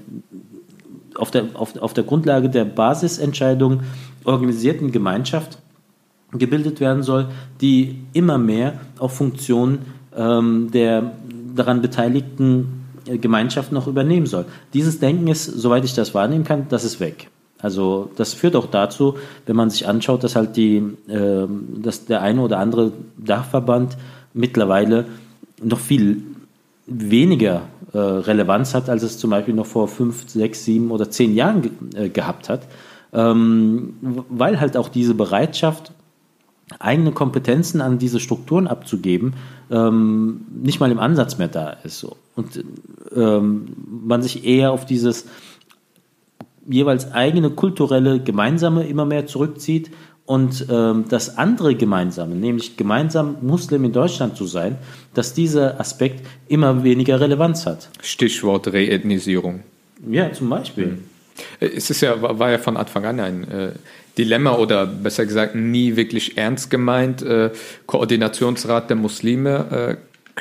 [1.15, 3.81] auf der, auf, auf der Grundlage der Basisentscheidung
[4.23, 5.59] organisierten Gemeinschaft
[6.31, 7.27] gebildet werden soll,
[7.61, 9.85] die immer mehr auch Funktionen
[10.15, 11.11] ähm, der
[11.55, 14.45] daran beteiligten äh, Gemeinschaften noch übernehmen soll.
[14.73, 17.29] Dieses Denken ist, soweit ich das wahrnehmen kann, das ist weg.
[17.59, 21.47] Also das führt auch dazu, wenn man sich anschaut, dass halt die, äh,
[21.77, 23.97] dass der eine oder andere Dachverband
[24.33, 25.05] mittlerweile
[25.63, 26.23] noch viel
[26.87, 27.63] weniger
[27.93, 31.61] äh, Relevanz hat, als es zum Beispiel noch vor fünf, sechs, sieben oder zehn Jahren
[31.61, 32.67] ge äh, gehabt hat,
[33.13, 35.91] ähm, weil halt auch diese Bereitschaft,
[36.79, 39.33] eigene Kompetenzen an diese Strukturen abzugeben,
[39.69, 41.99] ähm, nicht mal im Ansatz mehr da ist.
[41.99, 42.17] So.
[42.35, 42.63] Und
[43.15, 45.27] ähm, man sich eher auf dieses
[46.67, 49.91] jeweils eigene kulturelle Gemeinsame immer mehr zurückzieht
[50.25, 54.77] und ähm, das andere Gemeinsame, nämlich gemeinsam Muslim in Deutschland zu sein,
[55.13, 57.89] dass dieser Aspekt immer weniger Relevanz hat.
[58.01, 59.61] Stichwort Reethnisierung.
[60.09, 60.85] Ja, zum Beispiel.
[60.87, 61.03] Mhm.
[61.59, 63.71] Es ist ja, war ja von Anfang an ein äh,
[64.17, 67.21] Dilemma oder besser gesagt nie wirklich ernst gemeint.
[67.21, 67.51] Äh,
[67.85, 70.35] Koordinationsrat der Muslime äh,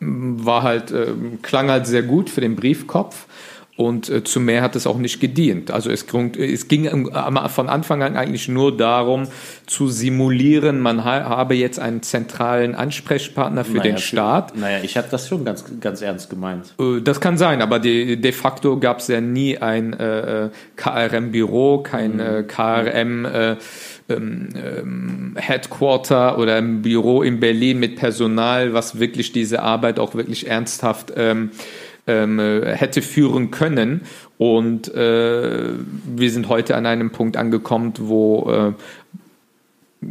[0.00, 1.06] war halt, äh,
[1.42, 3.26] klang halt sehr gut für den Briefkopf
[3.76, 5.70] und äh, zu mehr hat es auch nicht gedient.
[5.70, 6.06] Also es,
[6.38, 7.10] es ging
[7.48, 9.28] von Anfang an eigentlich nur darum,
[9.66, 14.52] zu simulieren, man ha habe jetzt einen zentralen Ansprechpartner für naja, den Staat.
[14.52, 16.74] Für, naja, ich habe das schon ganz, ganz ernst gemeint.
[16.78, 21.78] Äh, das kann sein, aber de, de facto gab es ja nie ein äh, KRM-Büro,
[21.78, 22.20] kein mhm.
[22.20, 23.56] äh, KRM- äh,
[24.08, 30.14] ähm, ähm, Headquarter oder ein Büro in Berlin mit Personal, was wirklich diese Arbeit auch
[30.14, 31.50] wirklich ernsthaft ähm,
[32.06, 34.02] ähm, hätte führen können.
[34.38, 35.70] Und äh,
[36.04, 38.72] wir sind heute an einem Punkt angekommen, wo, äh,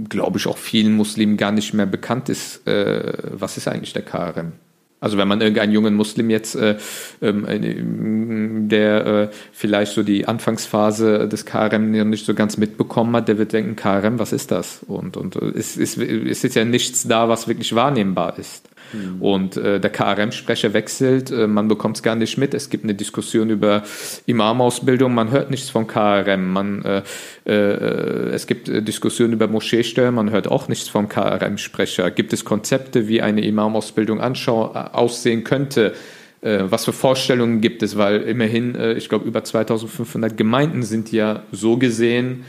[0.10, 4.04] glaube ich, auch vielen Muslimen gar nicht mehr bekannt ist, äh, was ist eigentlich der
[4.04, 4.54] KRM.
[5.02, 6.78] Also wenn man irgendeinen jungen Muslim jetzt, äh,
[7.22, 13.28] ähm, äh, der äh, vielleicht so die Anfangsphase des KRM nicht so ganz mitbekommen hat,
[13.28, 14.82] der wird denken, KRM, was ist das?
[14.88, 18.68] Und, und äh, es, es, es ist ja nichts da, was wirklich wahrnehmbar ist.
[18.96, 19.22] Mhm.
[19.22, 22.54] Und äh, der KRM-Sprecher wechselt, äh, man bekommt es gar nicht mit.
[22.54, 23.84] Es gibt eine Diskussion über
[24.26, 26.54] Imamausbildung, man hört nichts von KRM.
[26.54, 27.02] Man, äh,
[27.46, 32.12] äh, es gibt äh, Diskussionen über Moscheesteuer, man hört auch nichts vom KRM-Sprecher.
[32.12, 35.94] Gibt es Konzepte, wie eine Imamausbildung aussehen könnte?
[36.42, 37.98] Äh, was für Vorstellungen gibt es?
[37.98, 42.46] Weil immerhin, ich glaube, über 2500 Gemeinden sind ja so gesehen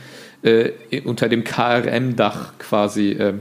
[1.03, 3.33] unter dem KRM-Dach quasi äh,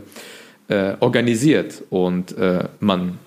[1.00, 3.18] organisiert und äh, man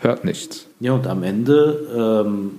[0.00, 0.66] hört nichts.
[0.80, 2.58] Ja, und am Ende, ähm,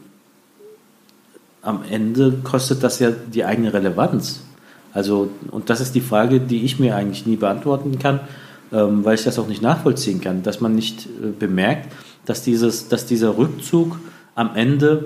[1.61, 4.41] am Ende kostet das ja die eigene Relevanz.
[4.93, 8.21] Also, und das ist die Frage, die ich mir eigentlich nie beantworten kann,
[8.71, 11.91] ähm, weil ich das auch nicht nachvollziehen kann, dass man nicht äh, bemerkt,
[12.25, 13.99] dass, dieses, dass dieser Rückzug
[14.35, 15.05] am Ende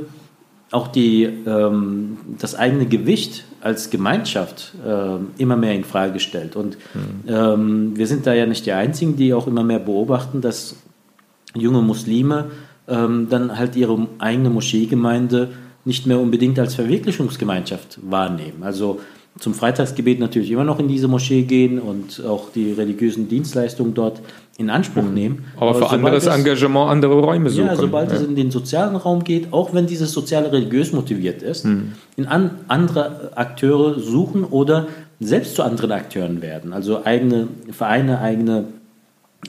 [0.73, 6.55] auch die, ähm, das eigene Gewicht als Gemeinschaft äh, immer mehr in Frage stellt.
[6.55, 7.27] Und mhm.
[7.27, 10.75] ähm, wir sind da ja nicht die Einzigen, die auch immer mehr beobachten, dass
[11.55, 12.51] junge Muslime
[12.87, 15.49] ähm, dann halt ihre eigene Moscheegemeinde
[15.85, 18.63] nicht mehr unbedingt als Verwirklichungsgemeinschaft wahrnehmen.
[18.63, 18.99] Also
[19.39, 24.21] zum Freitagsgebet natürlich immer noch in diese Moschee gehen und auch die religiösen Dienstleistungen dort
[24.57, 25.13] in Anspruch mhm.
[25.13, 25.45] nehmen.
[25.57, 27.67] Aber, Aber für anderes es, Engagement andere Räume suchen.
[27.67, 28.17] Ja, sobald ja.
[28.17, 31.93] es in den sozialen Raum geht, auch wenn dieses soziale religiös motiviert ist, mhm.
[32.15, 34.87] in an, andere Akteure suchen oder
[35.19, 36.71] selbst zu anderen Akteuren werden.
[36.71, 38.65] Also eigene Vereine, eigene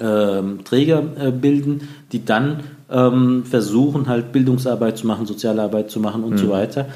[0.01, 2.61] ähm, Träger äh, bilden, die dann
[2.91, 6.39] ähm, versuchen, halt Bildungsarbeit zu machen, soziale Arbeit zu machen und mhm.
[6.39, 6.87] so weiter.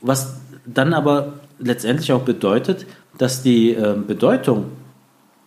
[0.00, 2.86] Was dann aber letztendlich auch bedeutet,
[3.16, 4.66] dass die äh, Bedeutung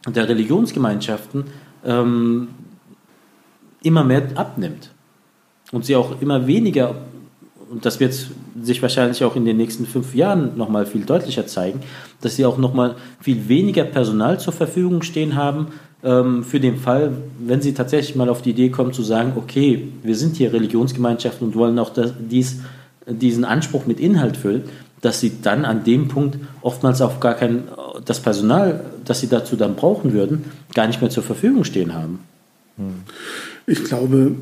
[0.08, 1.46] der Religionsgemeinschaften
[1.86, 2.50] ähm,
[3.84, 4.92] immer mehr abnimmt
[5.72, 6.96] und sie auch immer weniger,
[7.70, 8.14] und das wird
[8.62, 11.82] sich wahrscheinlich auch in den nächsten fünf Jahren nochmal viel deutlicher zeigen,
[12.20, 15.68] dass sie auch nochmal viel weniger Personal zur Verfügung stehen haben,
[16.04, 19.90] ähm, für den Fall, wenn sie tatsächlich mal auf die Idee kommen zu sagen, okay,
[20.04, 22.62] wir sind hier Religionsgemeinschaften und wollen auch das, dies,
[23.08, 24.64] diesen Anspruch mit Inhalt füllen,
[25.02, 27.64] dass sie dann an dem Punkt oftmals auch gar kein,
[28.06, 32.20] das Personal, das sie dazu dann brauchen würden, gar nicht mehr zur Verfügung stehen haben.
[33.68, 34.36] Ich glaube,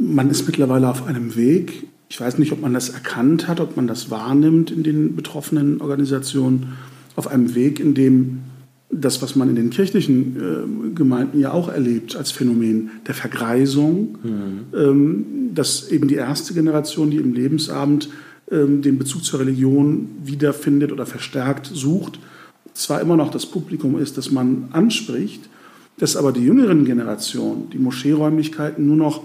[0.00, 1.86] man ist mittlerweile auf einem Weg.
[2.08, 5.80] Ich weiß nicht, ob man das erkannt hat, ob man das wahrnimmt in den betroffenen
[5.80, 6.74] Organisationen,
[7.16, 8.40] auf einem Weg, in dem
[8.90, 14.18] das, was man in den kirchlichen äh, Gemeinden ja auch erlebt als Phänomen der Vergreisung,
[14.22, 14.60] mhm.
[14.76, 18.08] ähm, dass eben die erste Generation, die im Lebensabend
[18.50, 22.18] den Bezug zur Religion wiederfindet oder verstärkt sucht,
[22.74, 25.48] zwar immer noch das Publikum ist, das man anspricht,
[25.98, 29.22] dass aber die jüngeren Generationen die Moscheeräumlichkeiten nur noch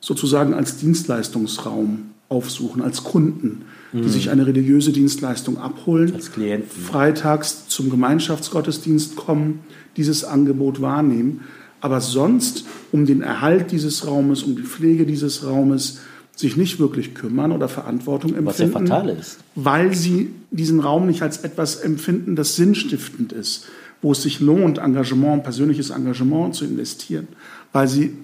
[0.00, 3.62] sozusagen als Dienstleistungsraum aufsuchen, als Kunden,
[3.92, 4.08] die mhm.
[4.08, 6.68] sich eine religiöse Dienstleistung abholen, als Klienten.
[6.70, 9.60] freitags zum Gemeinschaftsgottesdienst kommen,
[9.96, 11.42] dieses Angebot wahrnehmen,
[11.80, 16.00] aber sonst um den Erhalt dieses Raumes, um die Pflege dieses Raumes,
[16.36, 18.46] sich nicht wirklich kümmern oder Verantwortung empfinden.
[18.46, 19.38] Was ja fatal ist.
[19.54, 23.66] Weil sie diesen Raum nicht als etwas empfinden, das sinnstiftend ist,
[24.02, 27.28] wo es sich lohnt, Engagement, persönliches Engagement zu investieren,
[27.72, 28.16] weil sie,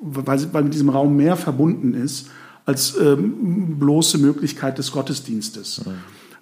[0.00, 2.28] weil, sie, weil mit diesem Raum mehr verbunden ist
[2.64, 5.84] als ähm, bloße Möglichkeit des Gottesdienstes.
[5.84, 5.92] Mhm.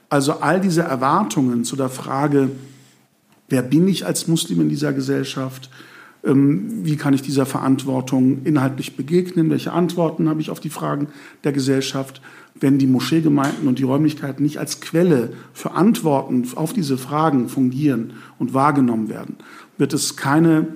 [0.08, 2.50] Also all diese Erwartungen zu der Frage,
[3.48, 5.70] wer bin ich als Muslim in dieser Gesellschaft,
[6.28, 9.48] wie kann ich dieser Verantwortung inhaltlich begegnen?
[9.50, 11.08] Welche Antworten habe ich auf die Fragen
[11.44, 12.20] der Gesellschaft?
[12.58, 18.14] Wenn die Moscheegemeinden und die Räumlichkeiten nicht als Quelle für Antworten auf diese Fragen fungieren
[18.38, 19.36] und wahrgenommen werden,
[19.78, 20.68] wird es keine,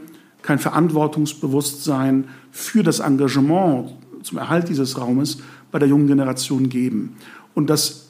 [0.43, 3.93] kein Verantwortungsbewusstsein für das Engagement
[4.23, 5.39] zum Erhalt dieses Raumes
[5.73, 7.17] bei der jungen Generation geben.
[7.55, 8.10] Und das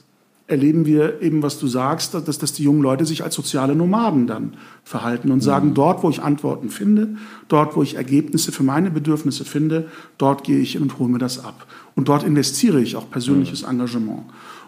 [0.51, 4.27] erleben wir eben, was du sagst, dass, dass die jungen Leute sich als soziale Nomaden
[4.27, 5.75] dann verhalten und sagen, mhm.
[5.75, 7.17] dort, wo ich Antworten finde,
[7.49, 9.89] dort, wo ich Ergebnisse für meine Bedürfnisse finde,
[10.19, 11.67] dort gehe ich hin und hole mir das ab.
[11.95, 13.71] Und dort investiere ich auch persönliches mhm.
[13.71, 14.23] Engagement.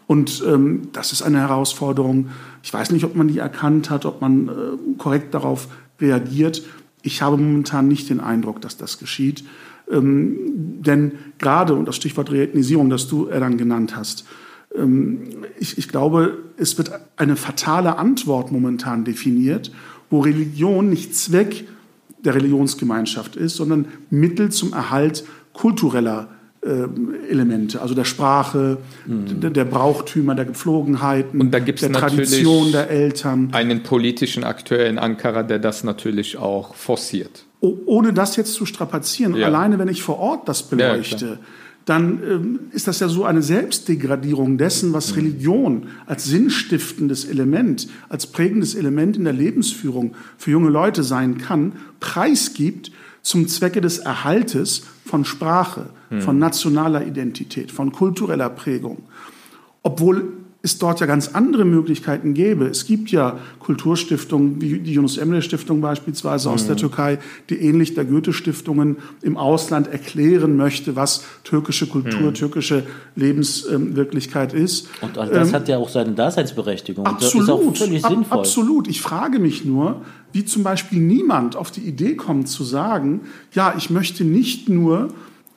[0.07, 2.29] Und ähm, das ist eine Herausforderung.
[2.63, 4.53] Ich weiß nicht, ob man die erkannt hat, ob man äh,
[4.99, 5.69] korrekt darauf
[6.01, 6.63] reagiert.
[7.03, 9.45] Ich habe momentan nicht den Eindruck, dass das geschieht.
[9.91, 10.37] Ähm,
[10.81, 14.25] denn gerade, und das Stichwort Reethnisierung, das du äh, dann genannt hast,
[15.59, 19.71] ich, ich glaube, es wird eine fatale Antwort momentan definiert,
[20.11, 21.67] wo Religion nicht Zweck
[22.25, 26.29] der Religionsgemeinschaft ist, sondern Mittel zum Erhalt kultureller
[26.65, 26.87] äh,
[27.29, 29.41] Elemente, also der Sprache, mhm.
[29.41, 33.49] der, der, Brauchtümer, der Gepflogenheiten, und da gibt's der Tradition der Eltern.
[33.53, 37.47] Einen politischen Akteur in Ankara, der das natürlich auch forciert.
[37.61, 39.47] ohne das jetzt zu strapazieren, ja.
[39.47, 41.39] alleine wenn ich vor Ort das beleuchte, ja,
[41.85, 45.15] dann ähm, ist das ja so eine Selbstdegradierung dessen, was mhm.
[45.17, 51.73] Religion als sinnstiftendes Element, als prägendes Element in der Lebensführung für junge Leute sein kann,
[52.01, 56.21] preisgibt zum Zwecke des Erhaltes von Sprache, mhm.
[56.21, 59.03] von nationaler Identität, von kultureller Prägung.
[59.83, 62.67] Obwohl es dort ja ganz andere Möglichkeiten gäbe.
[62.67, 66.67] Es gibt ja Kulturstiftungen, wie die Yunus Emre Stiftung beispielsweise aus mhm.
[66.69, 67.19] der Türkei,
[67.51, 72.35] die ähnlich der Goethe-Stiftungen im Ausland erklären möchte, was türkische Kultur, mhm.
[72.35, 72.85] türkische
[73.17, 74.89] Lebenswirklichkeit ist.
[75.01, 77.07] Und das ähm, hat ja auch seine Daseinsberechtigung.
[77.07, 78.39] Absolut, das ist auch völlig ab, sinnvoll.
[78.39, 78.89] absolut.
[78.89, 80.03] Ich frage mich nur,
[80.33, 85.09] wie zum Beispiel niemand auf die Idee kommt zu sagen, ja, ich möchte nicht nur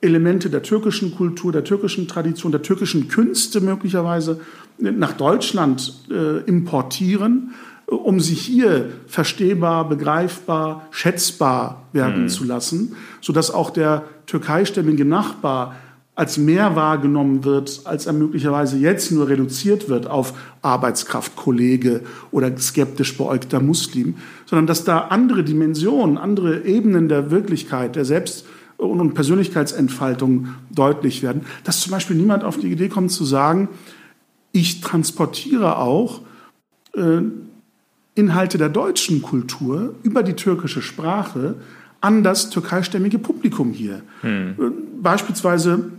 [0.06, 4.40] Elemente der türkischen Kultur, der türkischen Tradition, der türkischen Künste möglicherweise
[4.78, 7.54] nach Deutschland äh, importieren,
[7.88, 12.30] um sie hier verstehbar, begreifbar, schätzbar werden mhm.
[12.30, 15.76] zu lassen, sodass auch der türkeistämmige Nachbar
[16.16, 22.02] als mehr wahrgenommen wird, als er möglicherweise jetzt nur reduziert wird auf Arbeitskraft, Kollege
[22.32, 28.46] oder skeptisch beäugter Muslim, sondern dass da andere Dimensionen, andere Ebenen der Wirklichkeit, der Selbst-
[28.78, 31.46] und Persönlichkeitsentfaltung deutlich werden.
[31.64, 33.70] Dass zum Beispiel niemand auf die Idee kommt zu sagen,
[34.52, 36.22] ich transportiere auch
[36.96, 37.22] äh,
[38.16, 41.56] Inhalte der deutschen Kultur über die türkische Sprache
[42.00, 44.02] an das türkeistämmige Publikum hier.
[44.22, 44.56] Hm.
[44.58, 44.72] Äh,
[45.02, 45.92] beispielsweise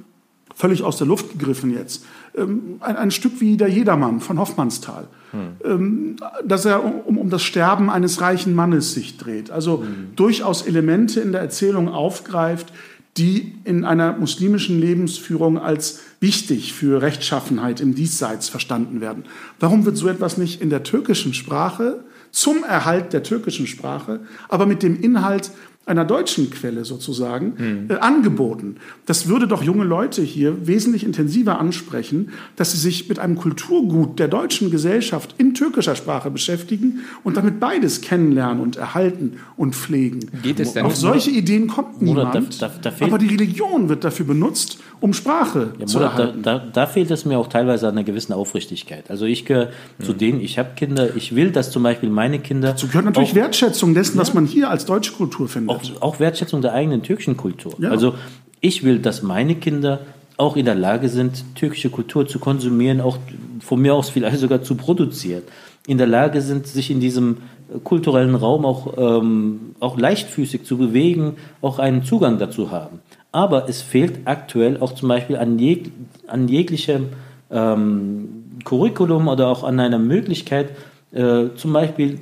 [0.55, 2.05] völlig aus der Luft gegriffen jetzt.
[2.35, 6.17] Ähm, ein, ein, Stück wie Der Jedermann von Hoffmannsthal, hm.
[6.45, 9.51] dass er um, um, das Sterben eines reichen Mannes sich dreht.
[9.51, 10.13] Also hm.
[10.17, 12.73] durchaus Elemente in der Erzählung aufgreift,
[13.17, 19.25] die in einer muslimischen Lebensführung als wichtig für Rechtschaffenheit im Diesseits verstanden werden.
[19.59, 24.67] Warum wird so etwas nicht in der türkischen Sprache zum Erhalt der türkischen Sprache, aber
[24.67, 25.51] mit dem Inhalt
[25.87, 27.91] einer deutschen Quelle sozusagen mhm.
[27.91, 28.77] äh, angeboten.
[29.07, 34.19] Das würde doch junge Leute hier wesentlich intensiver ansprechen, dass sie sich mit einem Kulturgut
[34.19, 40.29] der deutschen Gesellschaft in türkischer Sprache beschäftigen und damit beides kennenlernen und erhalten und pflegen.
[40.43, 40.85] Geht es denn?
[40.85, 45.13] Auf solche Ideen kommt niemand, da, da, da aber die Religion wird dafür benutzt, um
[45.13, 46.43] Sprache ja, zu erhalten.
[46.43, 49.09] Da, da, fehlt es mir auch teilweise an einer gewissen Aufrichtigkeit.
[49.09, 49.69] Also ich gehöre
[49.99, 50.05] mhm.
[50.05, 52.71] zu denen, ich habe Kinder, ich will, dass zum Beispiel meine Kinder...
[52.71, 54.23] Dazu gehört natürlich auch, Wertschätzung dessen, ja.
[54.23, 57.75] was man hier als deutsche Kultur findet auch, auch Wertschätzung der eigenen türkischen Kultur.
[57.79, 57.91] Ja.
[57.91, 58.15] Also
[58.61, 60.01] ich will, dass meine Kinder
[60.37, 63.19] auch in der Lage sind, türkische Kultur zu konsumieren, auch
[63.61, 65.43] von mir aus vielleicht sogar zu produzieren,
[65.87, 67.39] in der Lage sind, sich in diesem
[67.85, 73.01] kulturellen Raum auch, ähm, auch leichtfüßig zu bewegen, auch einen Zugang dazu haben.
[73.33, 75.91] Aber es fehlt aktuell auch zum Beispiel an, jeg
[76.27, 77.09] an jeglichem
[77.51, 80.71] ähm, Curriculum oder auch an einer Möglichkeit,
[81.13, 82.21] äh, zum Beispiel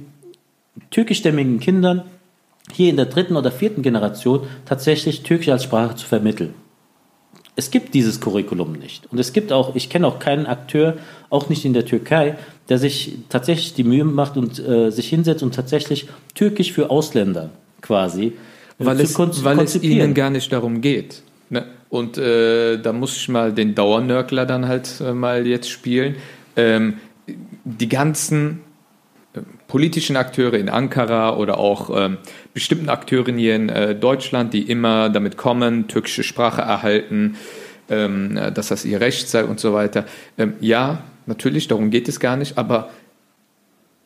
[0.91, 2.03] türkischstämmigen Kindern
[2.73, 6.55] hier in der dritten oder vierten Generation tatsächlich Türkisch als Sprache zu vermitteln.
[7.57, 9.07] Es gibt dieses Curriculum nicht.
[9.13, 10.97] Und es gibt auch, ich kenne auch keinen Akteur,
[11.31, 12.37] auch nicht in der Türkei,
[12.69, 17.51] der sich tatsächlich die Mühe macht und äh, sich hinsetzt und tatsächlich Türkisch für Ausländer
[17.81, 18.33] quasi
[18.79, 21.23] äh, weil, es, weil es ihnen gar nicht darum geht.
[21.51, 21.65] Ne?
[21.91, 26.17] Und äh, da muss ich mal den Dauernörkler dann halt äh, mal jetzt spielen.
[26.57, 26.95] Ähm,
[27.65, 28.61] die ganzen
[29.69, 32.19] politischen Akteure in Ankara oder auch ähm,
[32.53, 37.37] bestimmten Akteuren hier in äh, Deutschland, die immer damit kommen, türkische Sprache erhalten,
[37.89, 40.05] ähm, dass das ihr Recht sei und so weiter.
[40.39, 42.91] Ähm, ja, natürlich, darum geht es gar nicht, aber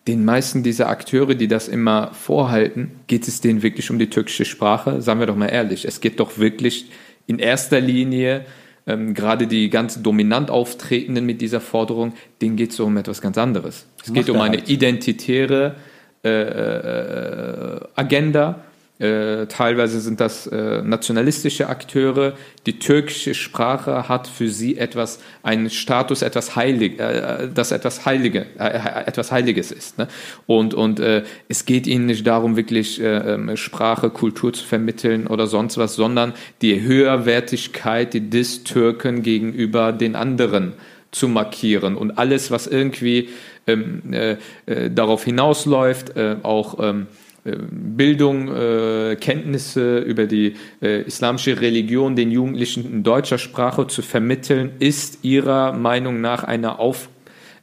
[0.09, 4.47] den meisten dieser Akteure, die das immer vorhalten, geht es denen wirklich um die türkische
[4.47, 5.03] Sprache?
[5.03, 6.91] Sagen wir doch mal ehrlich, es geht doch wirklich
[7.27, 8.47] in erster Linie
[8.89, 13.37] ähm, gerade die ganz dominant auftretenden mit dieser Forderung, denen geht es um etwas ganz
[13.39, 13.87] anderes.
[14.03, 14.71] Es geht um eine halt.
[14.71, 15.77] identitäre
[16.25, 18.65] äh, äh, Agenda,
[18.99, 22.33] äh, teilweise sind das äh, nationalistische Akteure.
[22.67, 28.47] Die türkische Sprache hat für sie etwas, einen Status, etwas heilig, äh, das etwas Heilige,
[28.59, 29.99] äh, etwas Heiliges ist.
[29.99, 30.09] Ne?
[30.49, 35.29] Und, und äh, es geht ihnen nicht darum, wirklich äh, ähm, Sprache, Kultur zu vermitteln
[35.29, 40.73] oder sonst was, sondern die Höherwertigkeit des Türken gegenüber den anderen
[41.13, 43.31] zu markieren und alles, was irgendwie
[43.67, 44.03] ähm,
[44.67, 52.85] darauf hinausläuft, auch ähm, äh, Bildung, äh, Kenntnisse über die äh, islamische Religion den Jugendlichen
[52.85, 57.09] in deutscher Sprache zu vermitteln, ist ihrer Meinung nach eine Auf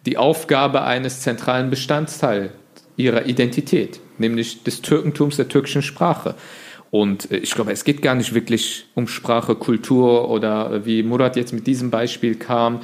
[0.05, 2.51] die Aufgabe eines zentralen Bestandteils
[2.97, 6.35] ihrer Identität, nämlich des Türkentums, der türkischen Sprache.
[6.91, 11.51] Und ich glaube, es geht gar nicht wirklich um Sprache, Kultur oder wie Murat jetzt
[11.51, 12.79] mit diesem Beispiel kam,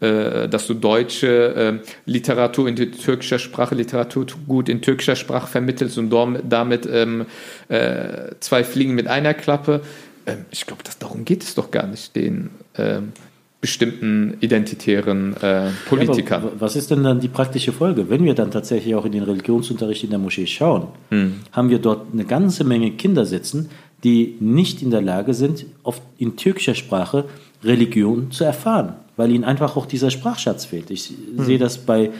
[0.00, 5.98] äh, dass du deutsche äh, Literatur in türkischer Sprache, Literatur gut in türkischer Sprache vermittelst
[5.98, 6.10] und
[6.48, 7.26] damit ähm,
[7.68, 9.82] äh, zwei Fliegen mit einer Klappe.
[10.26, 13.12] Ähm, ich glaube, darum geht es doch gar nicht, den ähm,
[13.60, 16.44] bestimmten identitären äh, Politikern.
[16.44, 18.08] Ja, was ist denn dann die praktische Folge?
[18.08, 21.40] Wenn wir dann tatsächlich auch in den Religionsunterricht in der Moschee schauen, hm.
[21.52, 23.68] haben wir dort eine ganze Menge Kinder sitzen,
[24.02, 27.26] die nicht in der Lage sind, oft in türkischer Sprache
[27.62, 30.90] Religion zu erfahren weil ihnen einfach auch dieser Sprachschatz fehlt.
[30.90, 31.44] Ich hm.
[31.44, 32.10] sehe das bei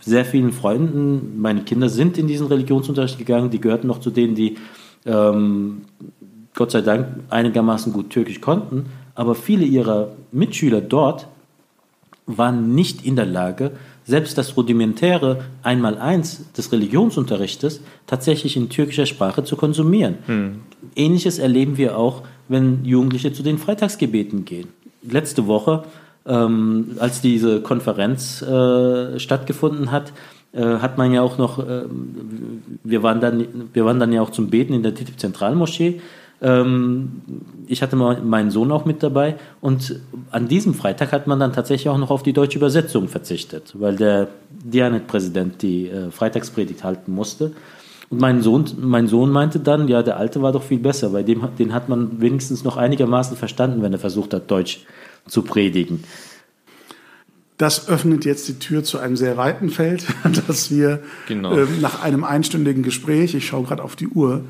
[0.00, 1.40] sehr vielen Freunden.
[1.40, 4.56] Meine Kinder sind in diesen Religionsunterricht gegangen, die gehörten noch zu denen, die
[5.06, 5.80] ähm,
[6.54, 11.26] Gott sei Dank einigermaßen gut Türkisch konnten, aber viele ihrer Mitschüler dort
[12.26, 13.72] waren nicht in der Lage,
[14.04, 20.18] selbst das rudimentäre Einmaleins des Religionsunterrichtes tatsächlich in türkischer Sprache zu konsumieren.
[20.26, 20.60] Hm.
[20.94, 24.68] Ähnliches erleben wir auch, wenn Jugendliche zu den Freitagsgebeten gehen.
[25.02, 25.82] Letzte Woche
[26.30, 30.12] ähm, als diese Konferenz äh, stattgefunden hat,
[30.52, 31.82] äh, hat man ja auch noch, äh,
[32.84, 36.00] wir, waren dann, wir waren dann ja auch zum Beten in der TTIP Zentralmoschee.
[36.40, 37.22] Ähm,
[37.66, 40.00] ich hatte mal meinen Sohn auch mit dabei und
[40.30, 43.96] an diesem Freitag hat man dann tatsächlich auch noch auf die deutsche Übersetzung verzichtet, weil
[43.96, 44.28] der
[44.64, 47.52] Dianet-Präsident die äh, Freitagspredigt halten musste.
[48.08, 51.22] Und mein Sohn, mein Sohn meinte dann, ja, der Alte war doch viel besser, bei
[51.22, 54.80] dem den hat man wenigstens noch einigermaßen verstanden, wenn er versucht hat, Deutsch
[55.26, 56.04] zu predigen.
[57.58, 60.06] Das öffnet jetzt die Tür zu einem sehr weiten Feld,
[60.46, 61.56] das wir genau.
[61.56, 64.44] ähm, nach einem einstündigen Gespräch, ich schaue gerade auf die Uhr,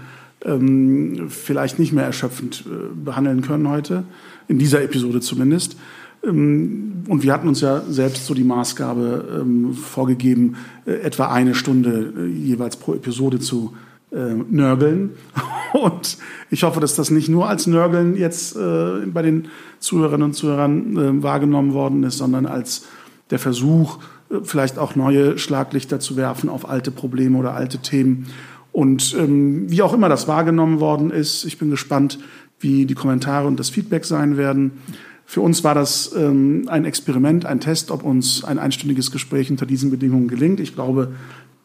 [0.45, 4.05] ähm, vielleicht nicht mehr erschöpfend äh, behandeln können heute,
[4.49, 5.77] in dieser Episode zumindest.
[6.25, 10.57] Ähm, und wir hatten uns ja selbst so die Maßgabe ähm, vorgegeben,
[10.87, 13.75] äh, etwa eine Stunde äh, jeweils pro Episode zu
[14.13, 15.11] äh, nörgeln.
[15.73, 16.19] Und
[16.51, 19.49] ich hoffe, dass das nicht nur als Nörgeln jetzt äh, bei den
[19.79, 22.87] Zuhörerinnen und Zuhörern äh, wahrgenommen worden ist, sondern als
[23.31, 23.99] der Versuch,
[24.31, 28.27] äh, vielleicht auch neue Schlaglichter zu werfen auf alte Probleme oder alte Themen.
[28.73, 32.19] Und ähm, wie auch immer das wahrgenommen worden ist, ich bin gespannt,
[32.61, 34.73] wie die Kommentare und das Feedback sein werden.
[35.25, 39.67] Für uns war das ähm, ein Experiment, ein Test, ob uns ein einstündiges Gespräch unter
[39.67, 40.61] diesen Bedingungen gelingt.
[40.61, 41.13] Ich glaube,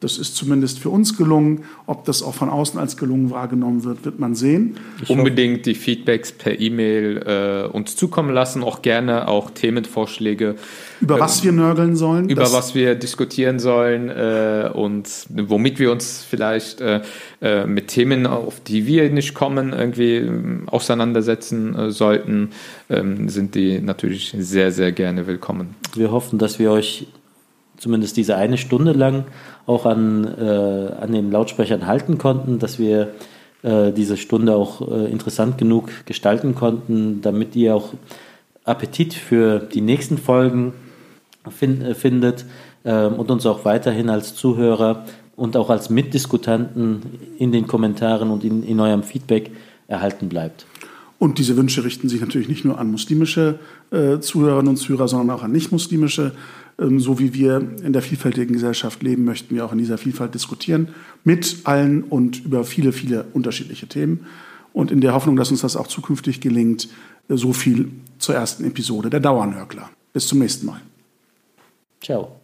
[0.05, 1.63] das ist zumindest für uns gelungen.
[1.87, 4.77] Ob das auch von außen als gelungen wahrgenommen wird, wird man sehen.
[5.01, 10.57] Ich Unbedingt die Feedbacks per E-Mail äh, uns zukommen lassen, auch gerne auch Themenvorschläge.
[11.01, 12.29] Über ähm, was wir nörgeln sollen.
[12.29, 17.01] Über was wir diskutieren sollen äh, und womit wir uns vielleicht äh,
[17.41, 22.51] äh mit Themen, auf die wir nicht kommen, irgendwie ähm, auseinandersetzen äh, sollten,
[22.91, 25.73] ähm, sind die natürlich sehr, sehr gerne willkommen.
[25.95, 27.07] Wir hoffen, dass wir euch
[27.77, 29.25] zumindest diese eine Stunde lang
[29.65, 30.41] auch an, äh,
[30.99, 33.13] an den Lautsprechern halten konnten, dass wir
[33.63, 37.93] äh, diese Stunde auch äh, interessant genug gestalten konnten, damit ihr auch
[38.63, 40.73] Appetit für die nächsten Folgen
[41.49, 42.45] find, äh, findet
[42.83, 45.05] ähm, und uns auch weiterhin als Zuhörer
[45.35, 47.01] und auch als Mitdiskutanten
[47.37, 49.51] in den Kommentaren und in, in eurem Feedback
[49.87, 50.65] erhalten bleibt.
[51.17, 53.59] Und diese Wünsche richten sich natürlich nicht nur an muslimische
[53.91, 56.33] äh, Zuhörerinnen und Zuhörer, sondern auch an nicht-muslimische.
[56.79, 60.33] Ähm, so wie wir in der vielfältigen Gesellschaft leben, möchten wir auch in dieser Vielfalt
[60.33, 60.89] diskutieren
[61.23, 64.25] mit allen und über viele, viele unterschiedliche Themen.
[64.73, 66.89] Und in der Hoffnung, dass uns das auch zukünftig gelingt,
[67.29, 69.89] äh, so viel zur ersten Episode der Dauernörgler.
[70.13, 70.81] Bis zum nächsten Mal.
[72.01, 72.39] Ciao.